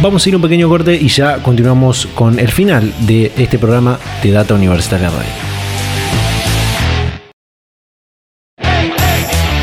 [0.00, 3.98] Vamos a ir un pequeño corte y ya continuamos con el final de este programa
[4.22, 5.53] de Data Universitaria Radio.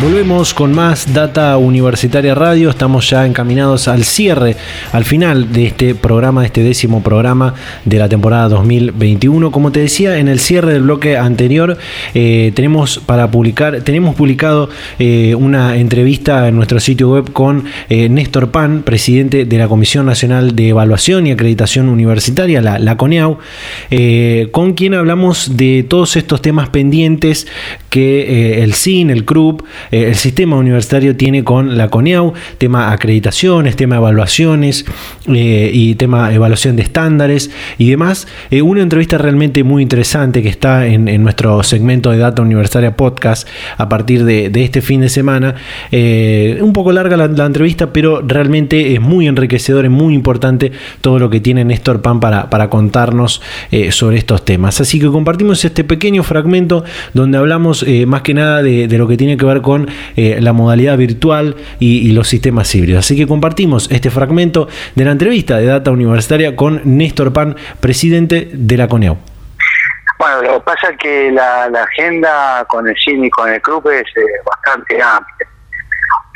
[0.01, 2.71] Volvemos con más Data Universitaria Radio.
[2.71, 4.55] Estamos ya encaminados al cierre,
[4.93, 7.53] al final de este programa, de este décimo programa
[7.85, 9.51] de la temporada 2021.
[9.51, 11.77] Como te decía, en el cierre del bloque anterior
[12.15, 18.09] eh, tenemos para publicar, tenemos publicado eh, una entrevista en nuestro sitio web con eh,
[18.09, 23.37] Néstor Pan, presidente de la Comisión Nacional de Evaluación y Acreditación Universitaria, la, la CONEAU,
[24.51, 27.45] con quien hablamos de todos estos temas pendientes
[27.91, 29.61] que el CIN, el CRUP,
[29.91, 34.85] eh, el sistema universitario tiene con la CONEAU, tema acreditaciones, tema evaluaciones
[35.27, 38.27] eh, y tema evaluación de estándares y demás.
[38.49, 43.47] Eh, una entrevista realmente muy interesante que está en, nuestro segmento de Data Universitaria Podcast
[43.77, 45.55] a partir de, este fin de semana.
[45.91, 50.71] un poco larga la, entrevista, pero realmente es muy enriquecedor, es muy importante
[51.01, 53.41] todo lo que tiene Néstor Pan para, para contarnos
[53.89, 54.79] sobre estos temas.
[54.79, 56.83] Así que compartimos este pequeño fragmento
[57.13, 59.80] donde hablamos más que nada de lo que tiene que ver con
[60.15, 63.05] eh, la modalidad virtual y, los sistemas híbridos.
[63.05, 68.49] Así que compartimos este fragmento de la entrevista de Data Universitaria con Néstor Pan, presidente
[68.51, 69.17] de la CONEAU.
[70.17, 73.87] Bueno, lo que pasa es que la, agenda con el CIN y con el CRUP
[73.87, 75.47] es eh, bastante amplia.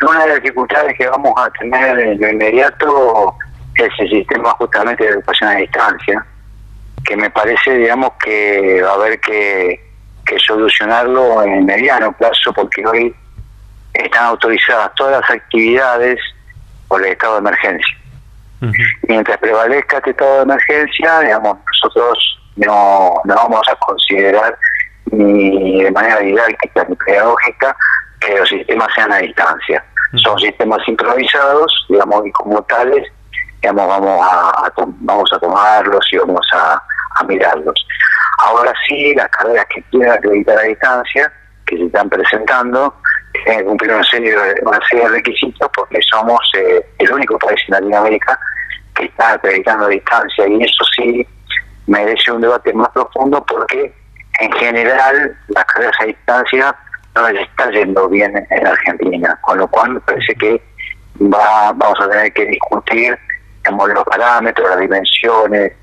[0.01, 3.35] Una de las dificultades que vamos a tener en lo inmediato
[3.75, 6.25] es el sistema justamente de educación a distancia,
[7.03, 9.79] que me parece, digamos, que va a haber que,
[10.25, 13.15] que solucionarlo en mediano plazo, porque hoy
[14.03, 16.19] están autorizadas todas las actividades
[16.87, 17.97] por el estado de emergencia.
[19.07, 24.57] Mientras prevalezca este estado de emergencia, digamos, nosotros no, no vamos a considerar
[25.11, 27.75] ni de manera didáctica ni pedagógica
[28.19, 29.83] que los sistemas sean a distancia.
[30.23, 33.05] Son sistemas improvisados, digamos, y como tales,
[33.61, 36.81] digamos, vamos a, vamos a tomarlos y vamos a,
[37.15, 37.85] a mirarlos.
[38.39, 41.31] Ahora sí, las carreras que quieran acreditar a distancia,
[41.65, 42.93] que se están presentando,
[43.45, 47.59] que cumplir una serie, de, una serie de requisitos porque somos eh, el único país
[47.67, 48.39] en Latinoamérica
[48.95, 51.27] que está acreditando a distancia y eso sí
[51.87, 53.93] merece un debate más profundo porque
[54.39, 56.75] en general las carreras a distancia
[57.15, 60.61] no les está yendo bien en Argentina, con lo cual me parece que
[61.21, 63.17] va, vamos a tener que discutir
[63.71, 65.73] los parámetros, las dimensiones,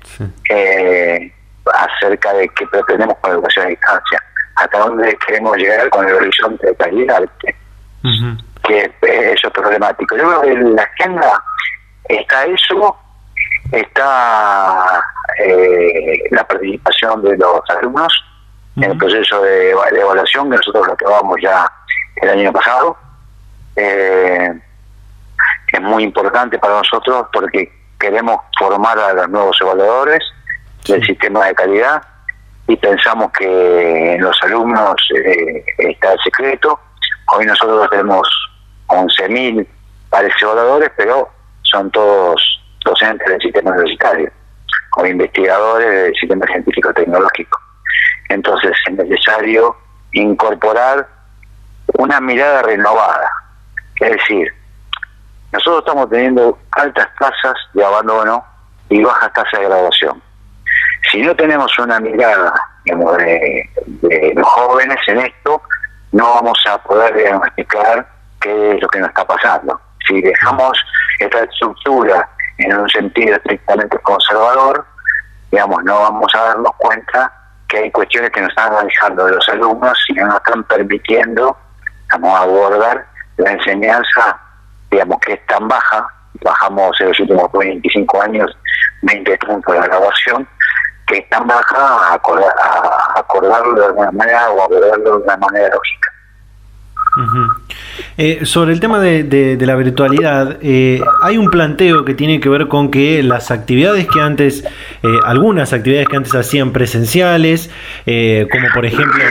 [0.49, 1.33] eh,
[1.73, 4.23] acerca de qué pretendemos con la educación a distancia
[4.55, 7.23] hasta dónde queremos llegar con el horizonte de calidad,
[8.63, 10.15] que eso es problemático.
[10.15, 11.43] Yo creo que en la agenda
[12.05, 12.97] está eso,
[13.71, 15.03] está
[15.39, 18.13] eh, la participación de los alumnos
[18.75, 21.71] en el proceso de, evaluación que nosotros lo aprobamos ya
[22.17, 22.97] el año pasado.
[23.75, 24.53] Eh,
[25.67, 30.23] es muy importante para nosotros porque queremos formar a los nuevos evaluadores
[30.87, 32.03] del sistema de calidad
[32.67, 36.79] y pensamos que en los alumnos eh, está el secreto.
[37.35, 38.27] Hoy nosotros tenemos
[38.87, 39.67] 11.000
[40.09, 41.29] pares evaluadores, pero
[41.63, 42.41] son todos
[42.85, 44.31] docentes del sistema universitario
[44.97, 47.59] o investigadores del sistema científico-tecnológico.
[48.29, 49.75] Entonces es necesario
[50.13, 51.07] incorporar
[51.97, 53.29] una mirada renovada.
[53.99, 54.53] Es decir,
[55.51, 58.45] nosotros estamos teniendo altas tasas de abandono
[58.89, 60.32] y bajas tasas de graduación
[61.11, 62.53] si no tenemos una mirada
[62.85, 65.61] de, los jóvenes en esto,
[66.11, 68.07] no vamos a poder diagnosticar
[68.41, 69.79] qué es lo que nos está pasando.
[70.07, 70.77] Si dejamos
[71.19, 74.85] esta estructura en un sentido estrictamente conservador,
[75.51, 77.31] digamos, no vamos a darnos cuenta
[77.67, 81.57] que hay cuestiones que nos están alejando de los alumnos y no nos están permitiendo
[82.09, 83.05] a abordar
[83.37, 84.39] la enseñanza,
[84.91, 86.07] digamos, que es tan baja,
[86.43, 88.57] bajamos en los últimos 25 años
[89.03, 90.47] 20 puntos de la graduación,
[91.13, 92.13] que es tan baja a,
[93.19, 96.09] acordarlo de alguna manera o abordarlo de una manera lógica.
[98.17, 102.67] Eh, sobre el tema de, la virtualidad, eh, hay un planteo que tiene que ver
[102.67, 104.63] con que las actividades que antes,
[105.03, 107.69] eh, algunas actividades que antes hacían presenciales,
[108.05, 109.23] como por ejemplo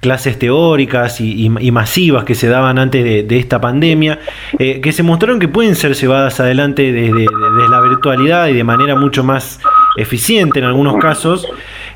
[0.00, 4.18] clases teóricas y, masivas que se daban antes de, esta pandemia,
[4.58, 7.26] que se mostraron que pueden ser llevadas adelante desde
[7.70, 9.60] la virtualidad y de manera mucho más
[10.00, 11.48] eficiente en algunos casos,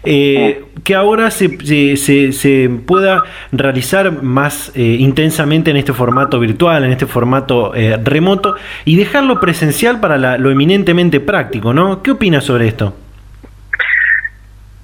[0.04, 3.22] eh, que ahora se, se, se, pueda
[3.52, 9.38] realizar más eh, intensamente en este formato virtual, en este formato eh, remoto, y dejarlo
[9.38, 12.02] presencial para lo eminentemente práctico, ¿no?
[12.02, 12.96] ¿Qué opinas sobre esto?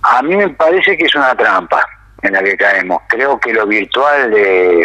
[0.03, 1.85] A mí me parece que es una trampa
[2.23, 3.03] en la que caemos.
[3.09, 4.33] Creo que lo virtual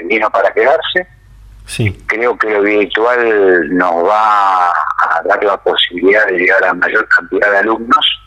[0.05, 1.12] vino para quedarse.
[1.73, 2.03] Sí.
[2.05, 7.51] Creo que lo virtual nos va a dar la posibilidad de llegar a mayor cantidad
[7.51, 8.19] de alumnos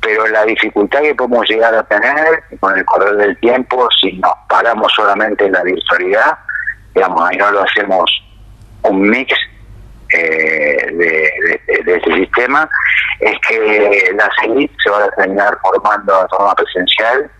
[0.00, 4.32] pero la dificultad que podemos llegar a tener con el correr del tiempo, si nos
[4.48, 6.38] paramos solamente en la virtualidad,
[6.94, 8.10] digamos, ahí no lo hacemos
[8.82, 9.32] un mix
[10.12, 12.68] eh, de, este sistema,
[13.20, 17.30] es que las élites se van a terminar formando de forma presencial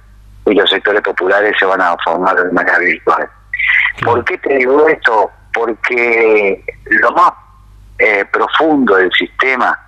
[0.46, 3.28] y los sectores populares se van a formar de manera virtual.
[4.02, 5.30] ¿Por qué te digo esto?
[5.52, 7.32] Porque lo más
[7.98, 9.78] eh, profundo del sistema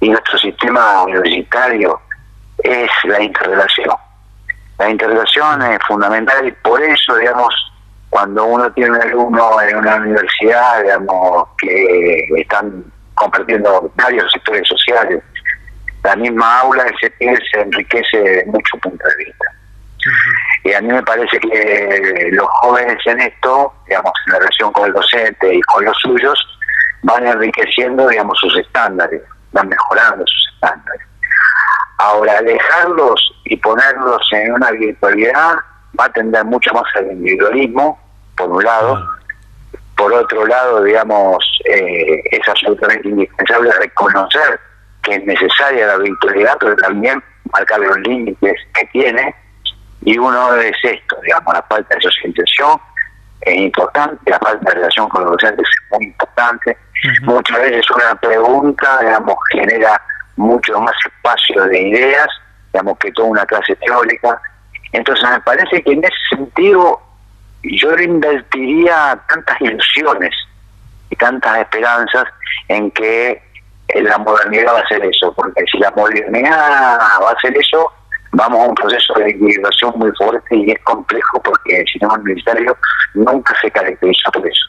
[0.00, 2.00] y nuestro sistema universitario
[2.62, 3.94] es la interrelación.
[4.78, 7.54] La interrelación es fundamental y por eso, digamos,
[8.10, 12.84] cuando uno tiene un alumno en una universidad, digamos, que están
[13.14, 15.22] compartiendo varios sectores sociales,
[16.04, 19.44] la misma aula se, se enriquece de muchos puntos de vista.
[20.64, 24.86] Y a mí me parece que los jóvenes en esto, digamos, en la relación con
[24.86, 26.38] el docente y con los suyos,
[27.02, 31.06] van enriqueciendo, digamos, sus estándares van mejorando sus estándares.
[31.98, 35.56] Ahora, dejarlos y ponerlos en una virtualidad
[35.98, 38.00] va a tender mucho más al individualismo,
[38.36, 39.08] por un lado.
[39.96, 44.58] Por otro lado, digamos, eh, es absolutamente indispensable reconocer
[45.02, 49.34] que es necesaria la virtualidad, pero también marcar los límites que tiene.
[50.04, 52.80] Y uno es esto, digamos, la falta de socialización
[53.42, 56.76] es importante, la falta de relación con los docentes es muy importante.
[57.22, 60.00] Muchas veces una pregunta, digamos, genera
[60.36, 62.28] mucho más espacio de ideas,
[62.72, 64.40] digamos, que toda una clase teórica.
[64.92, 67.00] Entonces me parece que en ese sentido
[67.62, 70.34] yo invertiría tantas ilusiones
[71.10, 72.24] y tantas esperanzas
[72.68, 73.42] en que
[73.94, 77.92] la modernidad va a ser eso, porque si la modernidad va a ser eso,
[78.32, 82.76] vamos a un proceso de inmigración muy fuerte y es complejo porque el sistema universitario
[83.14, 84.68] nunca se caracteriza por eso.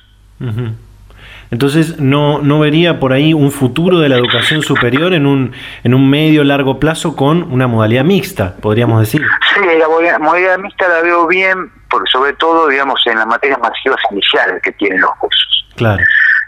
[1.49, 5.53] Entonces, ¿no, ¿no vería por ahí un futuro de la educación superior en un,
[5.83, 9.21] en un medio largo plazo con una modalidad mixta, podríamos decir?
[9.53, 13.99] Sí, la modalidad mixta la veo bien, porque sobre todo, digamos, en las materias masivas
[14.11, 15.67] iniciales que tienen los cursos.
[15.75, 16.03] Claro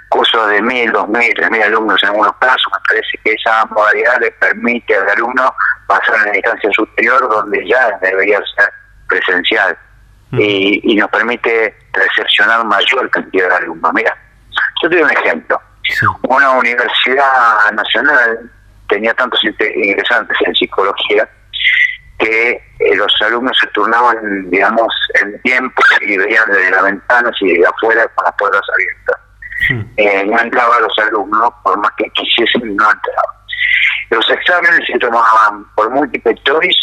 [0.10, 3.66] cursos de mil, dos mil, tres mil alumnos en algunos casos, me parece que esa
[3.66, 5.54] modalidad le permite al alumno
[5.88, 8.72] pasar a la instancia superior donde ya debería ser
[9.08, 9.78] presencial
[10.32, 13.94] y, nos permite recepcionar mayor cantidad de alumnos.
[13.94, 14.18] Mira,
[14.82, 15.62] yo te doy un ejemplo.
[16.24, 18.52] Una universidad nacional
[18.90, 21.28] tenía tantos ingresantes en psicología
[22.18, 24.88] que eh, los alumnos se turnaban, digamos,
[25.22, 29.25] en tiempo y veían desde las ventanas y de afuera con las puertas abiertas.
[29.98, 33.36] Eh, no entraban los alumnos, por más que quisiesen, no entraban.
[34.10, 36.78] Los exámenes se tomaban por múltiple choice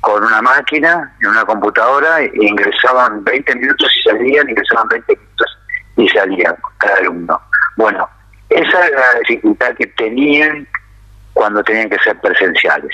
[0.00, 5.58] con una máquina, en una computadora, e ingresaban 20 minutos y salían, ingresaban 20 minutos
[5.96, 7.40] y salían cada alumno.
[7.76, 8.08] Bueno,
[8.50, 10.66] esa era la dificultad que tenían
[11.32, 12.90] cuando tenían que ser presenciales.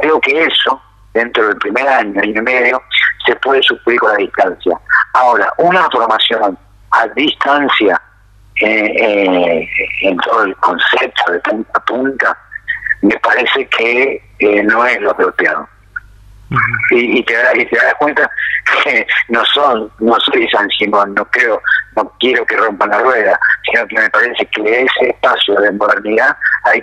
[0.00, 0.80] Creo que eso,
[1.14, 2.82] dentro del primer año, año y medio,
[3.26, 4.78] se puede suplir con la distancia.
[5.14, 6.58] Ahora, una formación
[6.90, 8.00] a distancia
[8.56, 9.68] eh, eh,
[10.02, 12.38] en todo el concepto de punta a punta,
[13.02, 15.68] me parece que eh, no es lo apropiado.
[16.90, 18.30] y, y, te, y te das cuenta
[18.84, 21.60] que no son, no soy San Simón, no creo,
[21.96, 26.36] no quiero que rompan la rueda, sino que me parece que ese espacio de modernidad
[26.64, 26.82] hay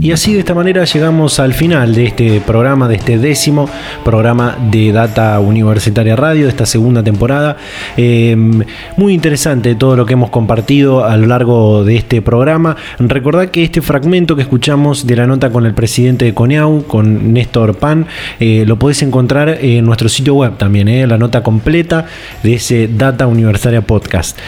[0.00, 3.68] Y así de esta manera llegamos al final de este programa, de este décimo
[4.02, 7.58] programa de Data Universitaria Radio, de esta segunda temporada.
[7.96, 8.62] Em,
[8.96, 12.76] muy interesante todo lo que hemos compartido a lo largo de este programa.
[12.98, 17.34] Recordad que este fragmento que escuchamos de la nota con el presidente de Coneau, con
[17.34, 18.06] Néstor Pan,
[18.38, 22.06] eh, lo podés encontrar en nuestro sitio web también, eh, la nota completa
[22.42, 24.38] de ese Data Universitaria Podcast.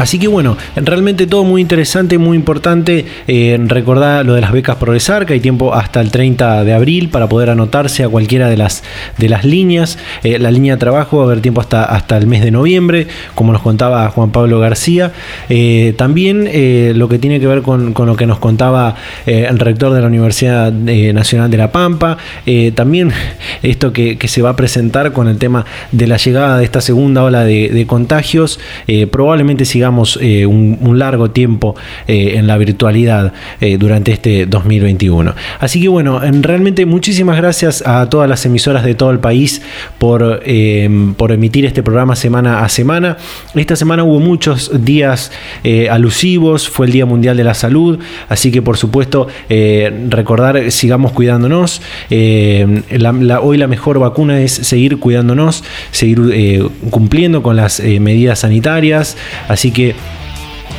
[0.00, 3.04] Así que bueno, realmente todo muy interesante, muy importante.
[3.28, 7.10] Eh, recordar lo de las becas Progresar, que hay tiempo hasta el 30 de abril
[7.10, 8.82] para poder anotarse a cualquiera de las,
[9.18, 9.98] de las líneas.
[10.22, 13.08] Eh, la línea de trabajo va a haber tiempo hasta, hasta el mes de noviembre,
[13.34, 15.12] como nos contaba Juan Pablo García.
[15.50, 16.48] Eh, también
[16.98, 20.72] lo que tiene que ver con, lo que nos contaba el rector de la Universidad
[20.72, 22.16] Nacional de La Pampa.
[22.74, 23.12] también
[23.62, 27.22] esto que, se va a presentar con el tema de la llegada de esta segunda
[27.22, 28.58] ola de, de contagios.
[29.10, 31.76] probablemente sigamos eh, un, largo tiempo
[32.08, 35.34] eh, en la virtualidad eh, durante este 2021.
[35.60, 39.62] Así que bueno, realmente muchísimas gracias a todas las emisoras de todo el país
[39.98, 40.42] por,
[41.16, 43.16] por emitir este programa semana a semana.
[43.54, 45.30] Esta semana hubo muchos días
[45.90, 49.28] alusivos, fue el Día Mundial de la Salud, así que por supuesto
[50.08, 51.80] recordar, sigamos cuidándonos.
[52.10, 55.62] hoy la mejor vacuna es seguir cuidándonos,
[55.92, 59.16] seguir cumpliendo con las medidas sanitarias,
[59.68, 59.94] que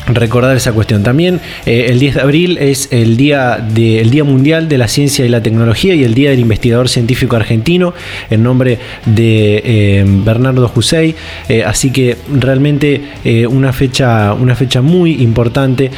[0.08, 1.04] recordar esa cuestión.
[1.04, 5.26] También eh, el 10 de abril es el día, de, día Mundial de la Ciencia
[5.26, 7.94] y la Tecnología y el Día del Investigador Científico Argentino
[8.30, 11.16] en nombre de eh, Bernardo Jusey.
[11.50, 13.02] Eh, así que realmente
[13.50, 15.92] una, fecha, una fecha muy importante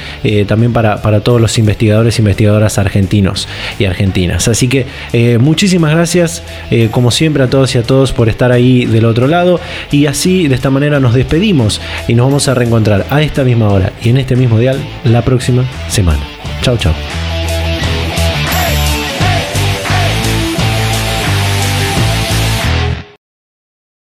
[0.47, 3.47] también para, para, todos los investigadores e investigadoras argentinos
[3.79, 4.47] y argentinas.
[4.47, 4.85] Así que
[5.39, 6.43] muchísimas gracias
[6.91, 9.59] como siempre a todos y a todos por estar ahí del otro lado
[9.91, 13.69] y así de esta manera nos despedimos y nos vamos a reencontrar a esta misma
[13.69, 16.23] hora y en este mismo dial la próxima semana.
[16.61, 16.93] Chao, chao.